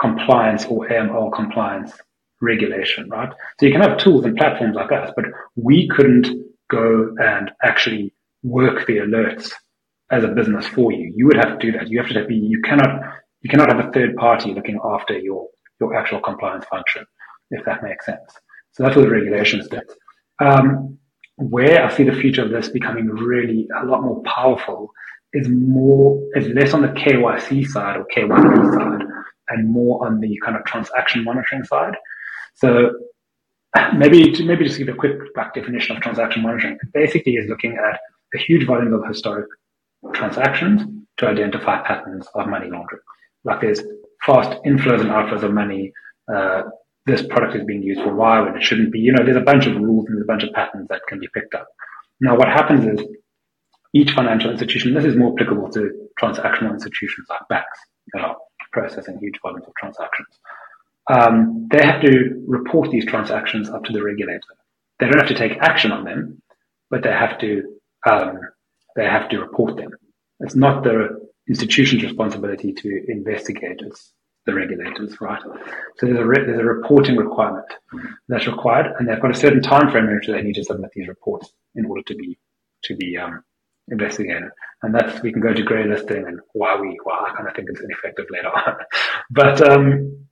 [0.00, 1.92] compliance or AML compliance
[2.40, 3.30] regulation, right?
[3.58, 6.28] So you can have tools and platforms like us, but we couldn't
[6.70, 9.52] go and actually work the alerts
[10.10, 11.12] as a business for you.
[11.14, 11.88] You would have to do that.
[11.88, 13.00] You have to be, you cannot,
[13.42, 15.48] you cannot have a third party looking after your,
[15.80, 17.04] your actual compliance function,
[17.50, 18.32] if that makes sense.
[18.72, 19.82] So that's what the regulations did.
[20.40, 20.98] Um,
[21.36, 24.90] where I see the future of this becoming really a lot more powerful
[25.32, 29.06] is more is less on the KYC side or KYB side
[29.48, 31.94] and more on the kind of transaction monitoring side.
[32.54, 32.90] So
[33.96, 36.74] maybe to, maybe just give a quick back definition of transaction monitoring.
[36.74, 38.00] It basically is looking at
[38.34, 39.46] a huge volume of historic
[40.14, 40.82] transactions
[41.18, 43.02] to identify patterns of money laundering.
[43.44, 43.80] Like there's
[44.24, 45.92] fast inflows and outflows of money.
[46.32, 46.62] Uh,
[47.06, 48.98] this product is being used for why when it shouldn't be.
[48.98, 51.18] You know, there's a bunch of rules and there's a bunch of patterns that can
[51.18, 51.66] be picked up.
[52.20, 53.06] Now, what happens is
[53.92, 57.78] each financial institution, this is more applicable to transactional institutions like banks
[58.12, 58.36] that are
[58.72, 60.38] processing huge volumes of transactions.
[61.12, 64.40] Um, they have to report these transactions up to the regulator.
[64.98, 66.42] They don't have to take action on them,
[66.88, 67.62] but they have to
[68.08, 68.38] um,
[68.96, 69.90] they have to report them.
[70.40, 73.80] It's not the institution's responsibility to investigate.
[73.80, 74.12] It's
[74.46, 75.40] the regulators, right?
[75.96, 77.66] So there's a re- there's a reporting requirement
[78.28, 80.90] that's required, and they've got a certain time frame in which they need to submit
[80.94, 82.38] these reports in order to be
[82.84, 83.42] to be um,
[83.90, 84.50] investigated.
[84.82, 87.54] And that's we can go to grey listing and why we why I kind of
[87.54, 88.76] think it's ineffective later on.
[89.30, 90.26] but um,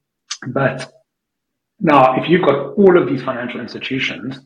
[0.47, 0.91] but
[1.79, 4.39] now if you've got all of these financial institutions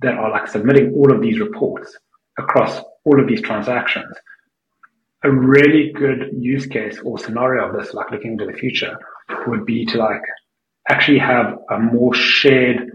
[0.00, 1.96] that are like submitting all of these reports
[2.38, 4.16] across all of these transactions,
[5.24, 8.96] a really good use case or scenario of this, like looking into the future,
[9.46, 10.22] would be to like
[10.88, 12.92] actually have a more shared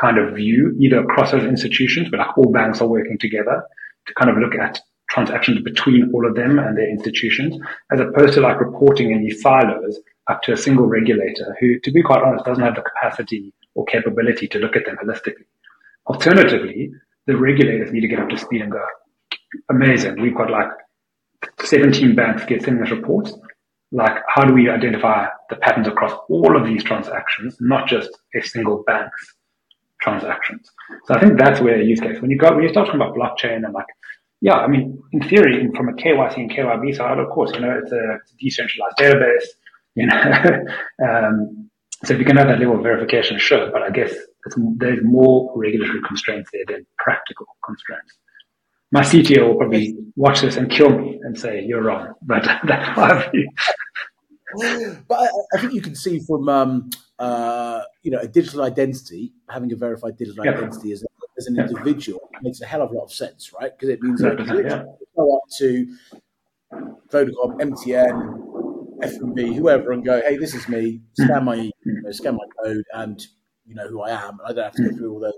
[0.00, 3.62] kind of view, either across those institutions, but like all banks are working together
[4.06, 4.80] to kind of look at
[5.12, 7.58] transactions between all of them and their institutions,
[7.92, 11.92] as opposed to like reporting in these silos up to a single regulator who, to
[11.92, 15.44] be quite honest, doesn't have the capacity or capability to look at them holistically.
[16.06, 16.90] Alternatively,
[17.26, 18.84] the regulators need to get up to speed and go,
[19.70, 20.70] amazing, we've got like
[21.60, 23.32] 17 banks get sending us reports.
[23.90, 28.40] Like, how do we identify the patterns across all of these transactions, not just a
[28.40, 29.34] single bank's
[30.00, 30.70] transactions?
[31.04, 32.20] So I think that's where use case.
[32.20, 33.86] When you go, when you start talking about blockchain and like,
[34.42, 37.80] yeah, I mean, in theory, from a KYC and KYB side, of course, you know,
[37.82, 39.46] it's a, it's a decentralized database,
[39.94, 40.20] you know.
[41.08, 41.70] um,
[42.04, 44.12] so if you can have that level of verification, sure, but I guess
[44.76, 48.18] there's more regulatory constraints there than practical constraints
[48.92, 52.12] my CTO will probably watch this and kill me and say you're wrong.
[52.22, 53.48] But that's my view.
[55.08, 59.32] but I, I, think you can see from um, uh, you know a digital identity,
[59.48, 60.52] having a verified digital yeah.
[60.52, 61.06] identity is a,
[61.38, 63.72] as an individual makes a hell of a lot of sense, right?
[63.76, 64.82] Because it means that yeah.
[65.16, 65.96] go up to
[67.10, 71.00] Vodacom, MTN, FNB, whoever, and go, "Hey, this is me.
[71.14, 73.20] Scan my you know, scan my code, and
[73.66, 74.38] you know who I am.
[74.44, 75.32] I don't have to go through all the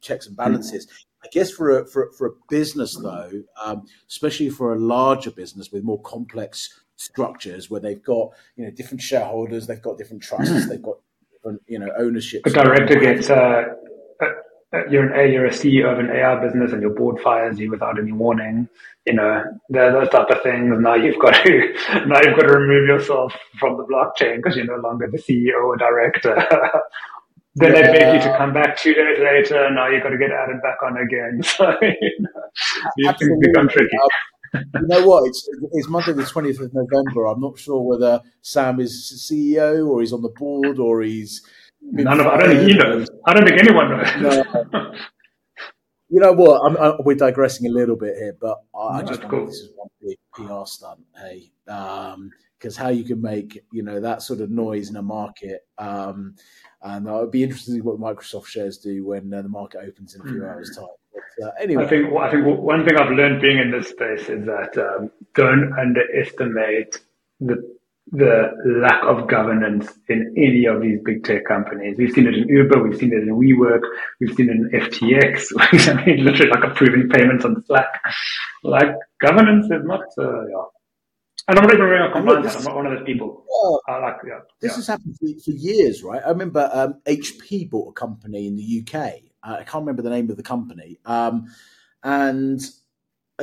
[0.00, 0.86] checks and balances."
[1.22, 3.30] I guess for a, for, for a business though,
[3.62, 8.70] um, especially for a larger business with more complex structures where they've got you know
[8.70, 10.68] different shareholders, they've got different trusts, mm.
[10.68, 10.96] they've got
[11.32, 12.42] different you know ownership.
[12.46, 13.64] A director gets uh,
[14.88, 17.70] you're an A, you're a CEO of an AI business and your board fires you
[17.70, 18.68] without any warning.
[19.06, 20.72] You know there are those type of things.
[20.78, 21.74] Now you've got to
[22.06, 25.64] now you've got to remove yourself from the blockchain because you're no longer the CEO
[25.64, 26.46] or director.
[27.56, 27.82] Then yeah.
[27.82, 30.30] they beg you to come back two days later, and now you've got to get
[30.30, 31.42] added back on again.
[31.56, 33.96] So you know, things become tricky.
[34.54, 35.26] Um, you know what?
[35.26, 37.26] It's, it's Monday the 20th of November.
[37.26, 41.42] I'm not sure whether Sam is CEO or he's on the board or he's.
[41.82, 43.08] None of I don't think he knows.
[43.26, 44.16] I don't think anyone knows.
[44.72, 44.92] No.
[46.08, 46.60] you know what?
[46.64, 49.46] I'm, I'm, we're digressing a little bit here, but I, I just cool.
[49.46, 51.00] this is one big PR stunt.
[51.16, 55.02] Hey, because um, how you can make you know that sort of noise in a
[55.02, 55.62] market.
[55.78, 56.34] Um,
[56.82, 60.22] and uh, it'd be interesting what Microsoft shares do when uh, the market opens in
[60.22, 60.50] a few mm.
[60.50, 60.86] hours' time.
[61.12, 64.28] But, uh, anyway, I think I think one thing I've learned being in this space
[64.28, 67.00] is that um, don't underestimate
[67.40, 67.79] the
[68.12, 68.50] the
[68.82, 71.96] lack of governance in any of these big tech companies.
[71.96, 73.82] We've seen it in Uber, we've seen it in WeWork,
[74.20, 75.52] we've seen it in FTX.
[75.58, 78.02] I mean, literally like approving payments on Slack.
[78.64, 80.64] Like governance is not, uh, yeah,
[81.48, 82.56] and I'm not even really compliant.
[82.56, 83.44] I'm not one of those people.
[83.88, 84.76] I like, yeah, this yeah.
[84.76, 86.22] has happened for, for, years, right?
[86.24, 89.14] I remember um, HP bought a company in the UK.
[89.42, 90.98] Uh, I can't remember the name of the company.
[91.04, 91.46] Um,
[92.02, 92.60] and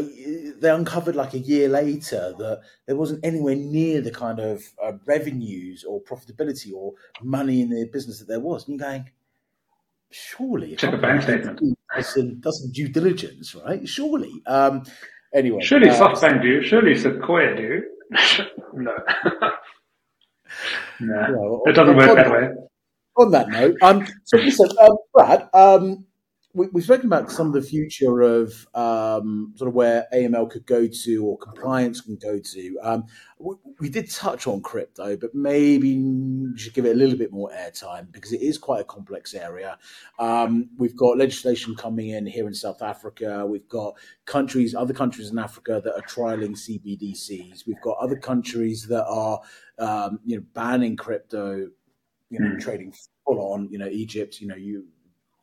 [0.01, 4.93] they uncovered like a year later that there wasn't anywhere near the kind of uh,
[5.05, 8.67] revenues or profitability or money in the business that there was.
[8.67, 9.09] And you're going,
[10.11, 11.59] surely check a bank statement
[11.95, 13.87] does some, does some due diligence, right?
[13.87, 14.41] Surely.
[14.45, 14.83] Um,
[15.33, 17.83] anyway, surely uh, SoftBank do, surely Sequoia do.
[18.73, 18.95] no.
[20.99, 22.49] no, well, it doesn't work that way.
[23.17, 26.05] On that note, um, so listen, um, Brad, um,
[26.57, 30.65] we, have spoken about some of the future of um, sort of where AML could
[30.65, 32.79] go to or compliance can go to.
[32.81, 33.05] Um,
[33.37, 37.31] we, we, did touch on crypto, but maybe we should give it a little bit
[37.31, 39.77] more airtime because it is quite a complex area.
[40.17, 43.45] Um, we've got legislation coming in here in South Africa.
[43.45, 43.93] We've got
[44.25, 47.67] countries, other countries in Africa that are trialing CBDCs.
[47.67, 49.39] We've got other countries that are,
[49.77, 51.69] um, you know, banning crypto,
[52.31, 52.59] you know, mm.
[52.59, 52.93] trading
[53.25, 53.69] full on.
[53.69, 54.41] You know, Egypt.
[54.41, 54.85] You know, you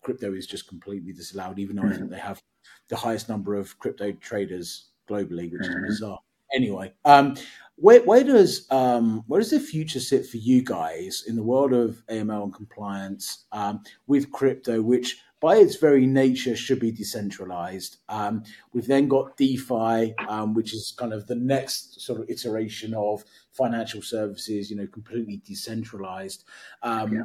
[0.04, 1.90] crypto is just completely disallowed, even though mm-hmm.
[1.90, 2.14] I think mm-hmm.
[2.14, 2.40] they have
[2.88, 5.84] the highest number of crypto traders globally, which mm-hmm.
[5.86, 6.18] is bizarre.
[6.54, 7.34] Anyway, um,
[7.76, 11.72] where, where does um, where does the future sit for you guys in the world
[11.72, 17.96] of AML and compliance um, with crypto, which by its very nature should be decentralized?
[18.08, 22.94] Um, we've then got DeFi, um, which is kind of the next sort of iteration
[22.94, 26.44] of financial services, you know, completely decentralized.
[26.82, 27.24] Um, yeah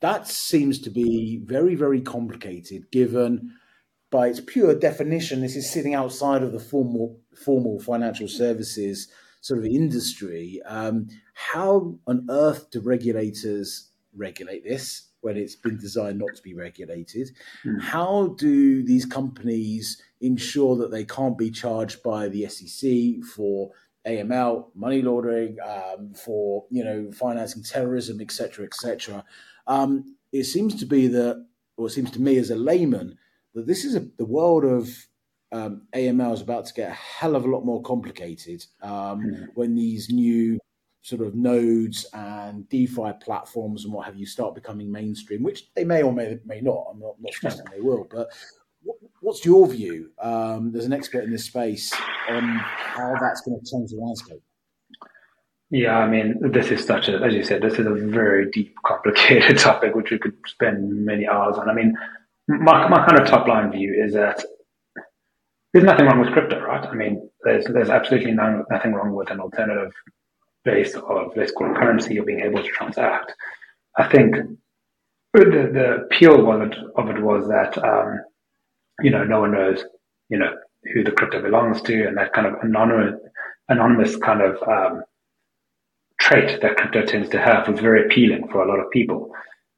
[0.00, 3.52] that seems to be very, very complicated given
[4.10, 9.08] by its pure definition, this is sitting outside of the formal formal financial services
[9.40, 10.60] sort of industry.
[10.66, 16.54] Um, how on earth do regulators regulate this when it's been designed not to be
[16.54, 17.30] regulated?
[17.64, 17.80] Mm.
[17.80, 23.70] How do these companies ensure that they can't be charged by the SEC for
[24.06, 29.24] AML, money laundering, um, for you know financing terrorism, etc., etc.
[29.70, 31.46] Um, it seems to be that,
[31.76, 33.16] or it seems to me as a layman,
[33.54, 34.88] that this is a, the world of
[35.52, 39.46] um, AML is about to get a hell of a lot more complicated um, mm.
[39.54, 40.58] when these new
[41.02, 45.84] sort of nodes and DeFi platforms and what have you start becoming mainstream, which they
[45.84, 46.88] may or may may not.
[46.90, 48.28] I'm not, not suggesting they will, but
[49.20, 50.10] what's your view?
[50.20, 51.92] Um, there's an expert in this space
[52.28, 54.42] on how that's going to change the landscape.
[55.70, 58.74] Yeah, I mean, this is such a, as you said, this is a very deep,
[58.86, 61.70] complicated topic which we could spend many hours on.
[61.70, 61.94] I mean,
[62.48, 64.44] my, my kind of top line view is that
[65.72, 66.84] there's nothing wrong with crypto, right?
[66.84, 69.92] I mean, there's there's absolutely no, nothing wrong with an alternative
[70.64, 73.32] base of let's call it currency or being able to transact.
[73.96, 74.34] I think
[75.32, 78.18] the, the appeal of it, of it was that um,
[79.00, 79.84] you know no one knows
[80.28, 80.56] you know
[80.92, 83.20] who the crypto belongs to, and that kind of anonymous
[83.68, 85.04] anonymous kind of um,
[86.20, 89.30] trait that crypto tends to have was very appealing for a lot of people.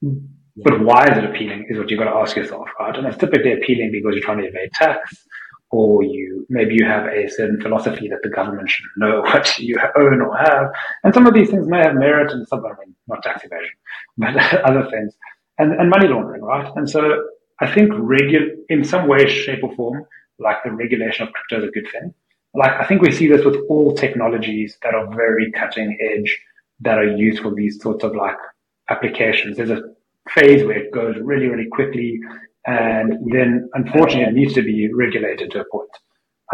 [0.05, 0.27] Mm.
[0.57, 2.95] But why is it appealing is what you've got to ask yourself, right?
[2.95, 5.27] And it's typically appealing because you're trying to evade tax,
[5.71, 9.79] or you maybe you have a certain philosophy that the government should know what you
[9.97, 10.71] own or have.
[11.05, 13.77] And some of these things may have merit, and some, I mean, not tax evasion,
[14.19, 14.37] but
[14.69, 15.15] other things,
[15.59, 16.71] and, and money laundering, right?
[16.77, 17.29] And so
[17.61, 20.05] I think regular, in some way, shape, or form,
[20.39, 22.13] like the regulation of crypto is a good thing
[22.55, 26.39] like I think we see this with all technologies that are very cutting edge
[26.81, 28.37] that are used for these sorts of like
[28.91, 29.57] applications.
[29.57, 29.83] There's a
[30.31, 32.21] phase where it goes really, really quickly,
[32.67, 35.91] and then unfortunately it needs to be regulated to a point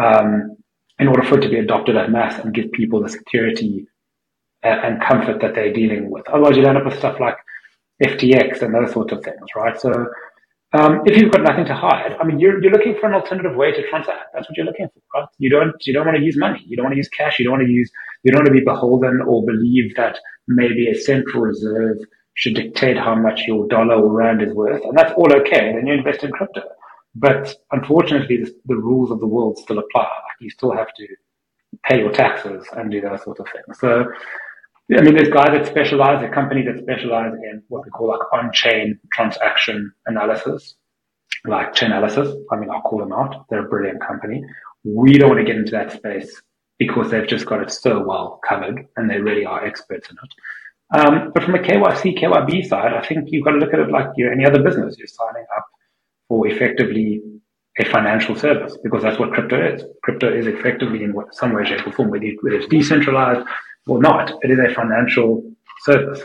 [0.01, 0.57] um,
[0.99, 3.87] in order for it to be adopted at mass and give people the security
[4.63, 6.29] and comfort that they're dealing with.
[6.29, 7.37] Otherwise, you end up with stuff like
[8.03, 9.81] FTX and those sorts of things, right?
[9.81, 10.07] So
[10.73, 13.57] um, if you've got nothing to hide, I mean, you're, you're looking for an alternative
[13.57, 14.35] way to transact.
[14.35, 15.29] That's what you're looking for, right?
[15.39, 16.63] You don't, you don't want to use money.
[16.67, 17.39] You don't want to use cash.
[17.39, 17.91] You don't want to use,
[18.23, 21.99] you don't want to be beholden or believe that maybe a central reserve
[22.35, 24.83] should dictate how much your dollar or rand is worth.
[24.85, 25.73] And that's all okay.
[25.73, 26.63] Then you invest in crypto.
[27.15, 30.09] But unfortunately, the, the rules of the world still apply.
[30.41, 31.07] You still have to
[31.85, 33.79] pay your taxes and do those sort of things.
[33.81, 34.05] So
[34.97, 38.21] I mean, there's guys that specialize, are companies that specialize in what we call like
[38.33, 40.77] on-chain transaction analysis,
[41.47, 42.35] like Chainalysis.
[42.51, 43.47] I mean, I'll call them out.
[43.51, 44.43] They're a brilliant company.
[44.85, 46.41] We don't want to get into that space
[46.79, 50.99] because they've just got it so well covered and they really are experts in it.
[50.99, 53.91] Um, but from a KYC, KYB side, I think you've got to look at it
[53.91, 54.97] like you're any other business.
[54.97, 55.67] You're signing up
[56.29, 57.21] for effectively
[57.79, 59.85] a financial service because that's what crypto is.
[60.03, 63.47] Crypto is effectively in some way, shape, or form, whether it's decentralized,
[63.87, 64.33] or not.
[64.43, 65.43] It is a financial
[65.83, 66.23] service.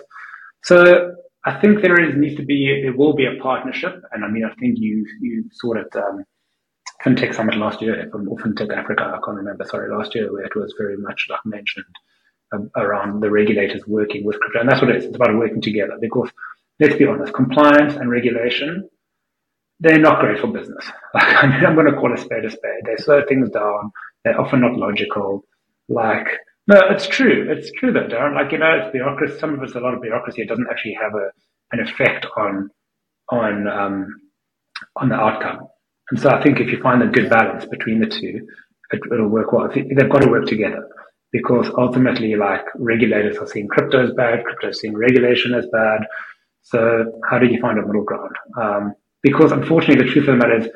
[0.64, 4.30] So I think there is needs to be there will be a partnership, and I
[4.30, 6.24] mean I think you you saw it um,
[7.04, 9.04] FinTech Summit last year or FinTech Africa.
[9.04, 9.66] I can't remember.
[9.66, 11.86] Sorry, last year where it was very much like mentioned
[12.54, 15.06] um, around the regulators working with crypto, and that's what it is.
[15.06, 16.30] It's about working together because
[16.80, 18.90] let's be honest, compliance and regulation
[19.80, 20.86] they're not great for business.
[21.14, 22.84] Like, I mean, I'm going to call a spade a spade.
[22.86, 23.92] They slow things down.
[24.24, 25.44] They're often not logical.
[25.90, 26.28] Like
[26.68, 27.48] no, it's true.
[27.50, 28.36] It's true though, Darren.
[28.36, 29.40] Like, you know, it's bureaucracy.
[29.40, 30.42] Some of it's a lot of bureaucracy.
[30.42, 31.32] It doesn't actually have a,
[31.72, 32.70] an effect on,
[33.30, 34.08] on, um,
[34.96, 35.68] on the outcome.
[36.12, 38.48] And so I think if you find a good balance between the two,
[38.92, 39.70] it, will work well.
[39.74, 40.88] They've got to work together
[41.32, 46.02] because ultimately, like regulators are seeing crypto as bad, crypto is seeing regulation as bad.
[46.62, 48.36] So how do you find a middle ground?
[48.62, 50.70] Um, because unfortunately, the truth of the matter is,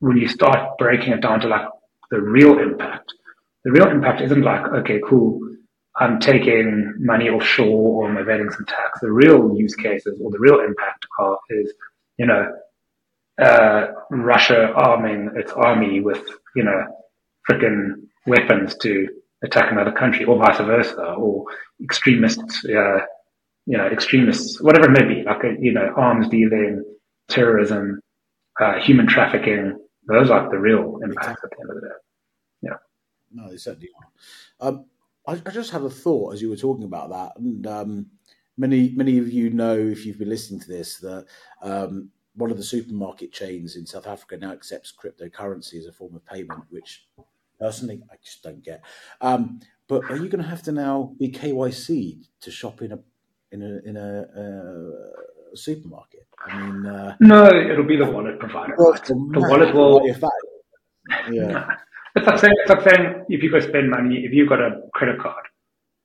[0.00, 1.66] when you start breaking it down to like
[2.10, 3.14] the real impact,
[3.64, 5.40] the real impact isn't like, okay, cool,
[5.96, 9.00] I'm taking money offshore or I'm evading some tax.
[9.00, 11.72] The real use cases or the real impact are, is,
[12.18, 12.52] you know,
[13.40, 16.22] uh, Russia arming its army with,
[16.54, 16.84] you know,
[17.48, 17.94] freaking
[18.26, 19.08] weapons to
[19.42, 21.44] attack another country or vice versa or
[21.82, 23.00] extremists, uh,
[23.66, 26.84] you know, extremists, whatever it may be, like, you know, arms dealing,
[27.28, 28.00] terrorism,
[28.60, 29.78] uh, human trafficking.
[30.06, 31.94] Those are the real impacts at the end of the day.
[33.34, 34.68] No, they certainly are.
[34.68, 34.86] Um,
[35.26, 38.06] I, I, just had a thought as you were talking about that, and um,
[38.56, 41.26] many many of you know if you've been listening to this that
[41.62, 46.14] um, one of the supermarket chains in South Africa now accepts cryptocurrency as a form
[46.14, 47.06] of payment, which
[47.58, 48.82] personally I just don't get.
[49.20, 52.98] Um, but are you going to have to now be KYC to shop in a
[53.52, 56.26] in a in a, uh, supermarket?
[56.46, 58.74] I mean, uh, no, it'll be the wallet provider.
[58.76, 59.04] Right?
[59.04, 60.00] The wallet will.
[61.30, 61.66] Yeah.
[62.14, 64.82] It's like saying, it's like saying if you go spend money, if you've got a
[64.94, 65.44] credit card,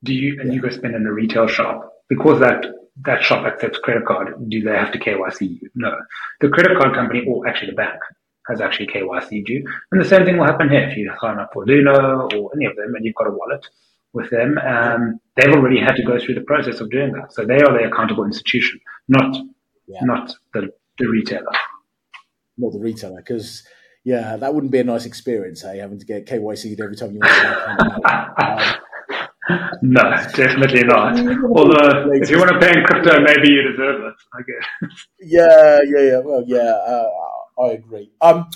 [0.04, 2.66] do you, and you go spend in a retail shop, because that,
[3.06, 5.70] that shop accepts credit card, do they have to KYC you?
[5.76, 5.96] No.
[6.42, 8.00] The credit card company, or actually the bank,
[8.48, 9.64] has actually KYC'd you.
[9.92, 10.90] And the same thing will happen here.
[10.90, 13.66] If you sign up for Luno or any of them and you've got a wallet
[14.14, 17.32] with them, um, they've already had to go through the process of doing that.
[17.34, 19.38] So they are the accountable institution, not,
[19.88, 20.00] yeah.
[20.02, 21.52] not the, the retailer.
[22.58, 23.64] Not the retailer, because
[24.10, 27.20] yeah, that wouldn't be a nice experience, hey, having to get KYC'd every time you
[27.20, 28.80] want to.
[29.52, 30.02] um, no,
[30.34, 31.14] definitely not.
[31.56, 34.16] Although, if you want to pay in crypto, maybe you deserve it.
[34.34, 35.06] I guess.
[35.20, 36.20] Yeah, yeah, yeah.
[36.26, 37.08] Well, yeah, uh,
[37.62, 38.10] I agree.
[38.20, 38.50] Um,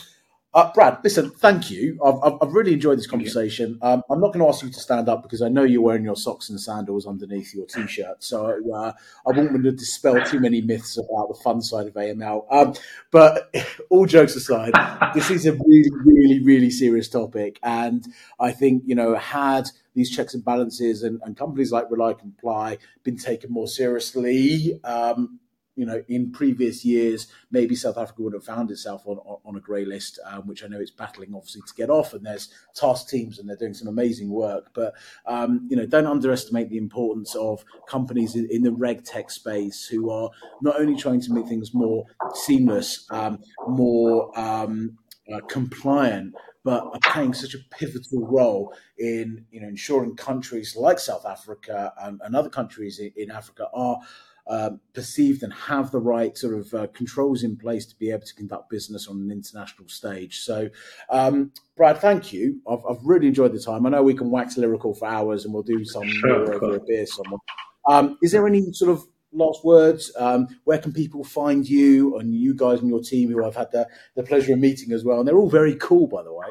[0.53, 1.97] uh, Brad, listen, thank you.
[2.05, 3.79] I've, I've really enjoyed this conversation.
[3.81, 6.03] Um, I'm not going to ask you to stand up because I know you're wearing
[6.03, 8.23] your socks and sandals underneath your t-shirt.
[8.23, 8.91] So uh,
[9.27, 12.45] I won't want to dispel too many myths about the fun side of AML.
[12.51, 12.75] Um,
[13.09, 13.51] but
[13.89, 14.73] all jokes aside,
[15.15, 17.59] this is a really, really, really serious topic.
[17.63, 18.05] And
[18.39, 23.17] I think, you know, had these checks and balances and, and companies like RelyComply been
[23.17, 25.39] taken more seriously, um,
[25.75, 29.59] you know, in previous years, maybe South Africa would have found itself on, on a
[29.59, 32.13] grey list, um, which I know it's battling obviously to get off.
[32.13, 34.69] And there's task teams and they're doing some amazing work.
[34.73, 34.93] But,
[35.25, 39.85] um, you know, don't underestimate the importance of companies in, in, the reg tech space
[39.85, 40.29] who are
[40.61, 44.97] not only trying to make things more seamless, um, more um,
[45.33, 50.99] uh, compliant, but are playing such a pivotal role in, you know, ensuring countries like
[50.99, 53.99] South Africa and, and other countries in, in Africa are
[54.47, 58.25] um, perceived and have the right sort of uh, controls in place to be able
[58.25, 60.39] to conduct business on an international stage.
[60.39, 60.69] So,
[61.09, 62.61] um, Brad, thank you.
[62.69, 63.85] I've, I've, really enjoyed the time.
[63.85, 66.75] I know we can wax lyrical for hours, and we'll do some sure, more over
[66.75, 67.39] a beer somewhere.
[67.87, 70.11] Um, is there any sort of last words?
[70.17, 73.71] Um, where can people find you and you guys and your team, who I've had
[73.71, 75.19] the, the pleasure of meeting as well?
[75.19, 76.47] And they're all very cool, by the way.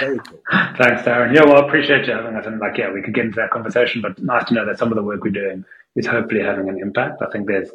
[0.00, 0.40] Very cool.
[0.50, 1.34] Thanks, Darren.
[1.34, 2.46] Yeah, well, I appreciate you having us.
[2.46, 4.90] And like, yeah, we could get into that conversation, but nice to know that some
[4.90, 5.64] of the work we're doing
[5.96, 7.22] is hopefully having an impact.
[7.22, 7.70] I think there's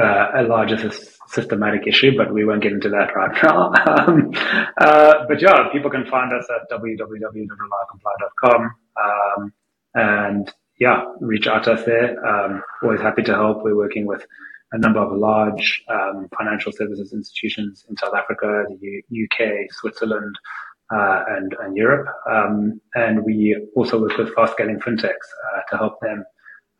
[0.00, 0.90] uh, a larger
[1.28, 3.72] systematic issue, but we won't get into that right now.
[3.86, 4.30] um,
[4.78, 8.70] uh, but yeah, people can find us at www.relycomply.com.
[9.02, 9.52] Um,
[9.94, 12.24] and yeah, reach out to us there.
[12.26, 13.62] Um, always happy to help.
[13.62, 14.24] We're working with
[14.72, 20.36] a number of large um, financial services institutions in South Africa, the U- UK, Switzerland,
[20.94, 22.08] uh, and, and Europe.
[22.30, 26.24] Um, and we also work with fast scaling fintechs uh, to help them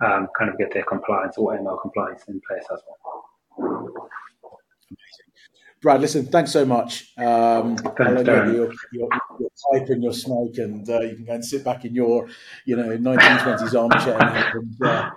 [0.04, 4.08] um, kind of get their compliance or AML compliance in place as well.
[5.82, 7.12] Brad, listen, thanks so much.
[7.18, 8.52] Um, thanks, Darren.
[8.52, 11.84] Your, your, your, pipe and your smoke, and uh, you can go and sit back
[11.84, 12.28] in your,
[12.64, 14.18] you know, 1920s armchair.
[14.56, 15.10] And, uh,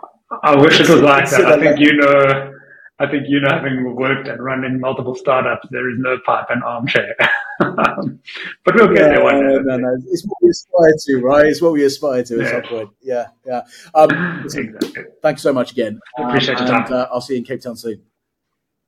[0.44, 1.46] I wish it was like that.
[1.46, 2.54] I think you know
[3.00, 6.48] I think you know, having worked and run in multiple startups, there is no pipe
[6.50, 7.16] and armchair.
[7.60, 9.58] but we'll get yeah, there one day.
[9.64, 11.46] No, no, it's what we aspire to, right?
[11.46, 12.44] It's what we aspire to yeah.
[12.44, 12.90] at some point.
[13.02, 13.62] Yeah, yeah.
[13.94, 15.04] Um, listen, exactly.
[15.22, 16.00] Thanks so much again.
[16.18, 16.92] Um, Appreciate your time.
[16.92, 18.02] Uh, I'll see you in Cape Town soon.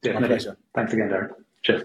[0.02, 0.22] Definitely.
[0.22, 0.58] My pleasure.
[0.74, 1.30] Thanks again, Darren.
[1.64, 1.84] Cheers.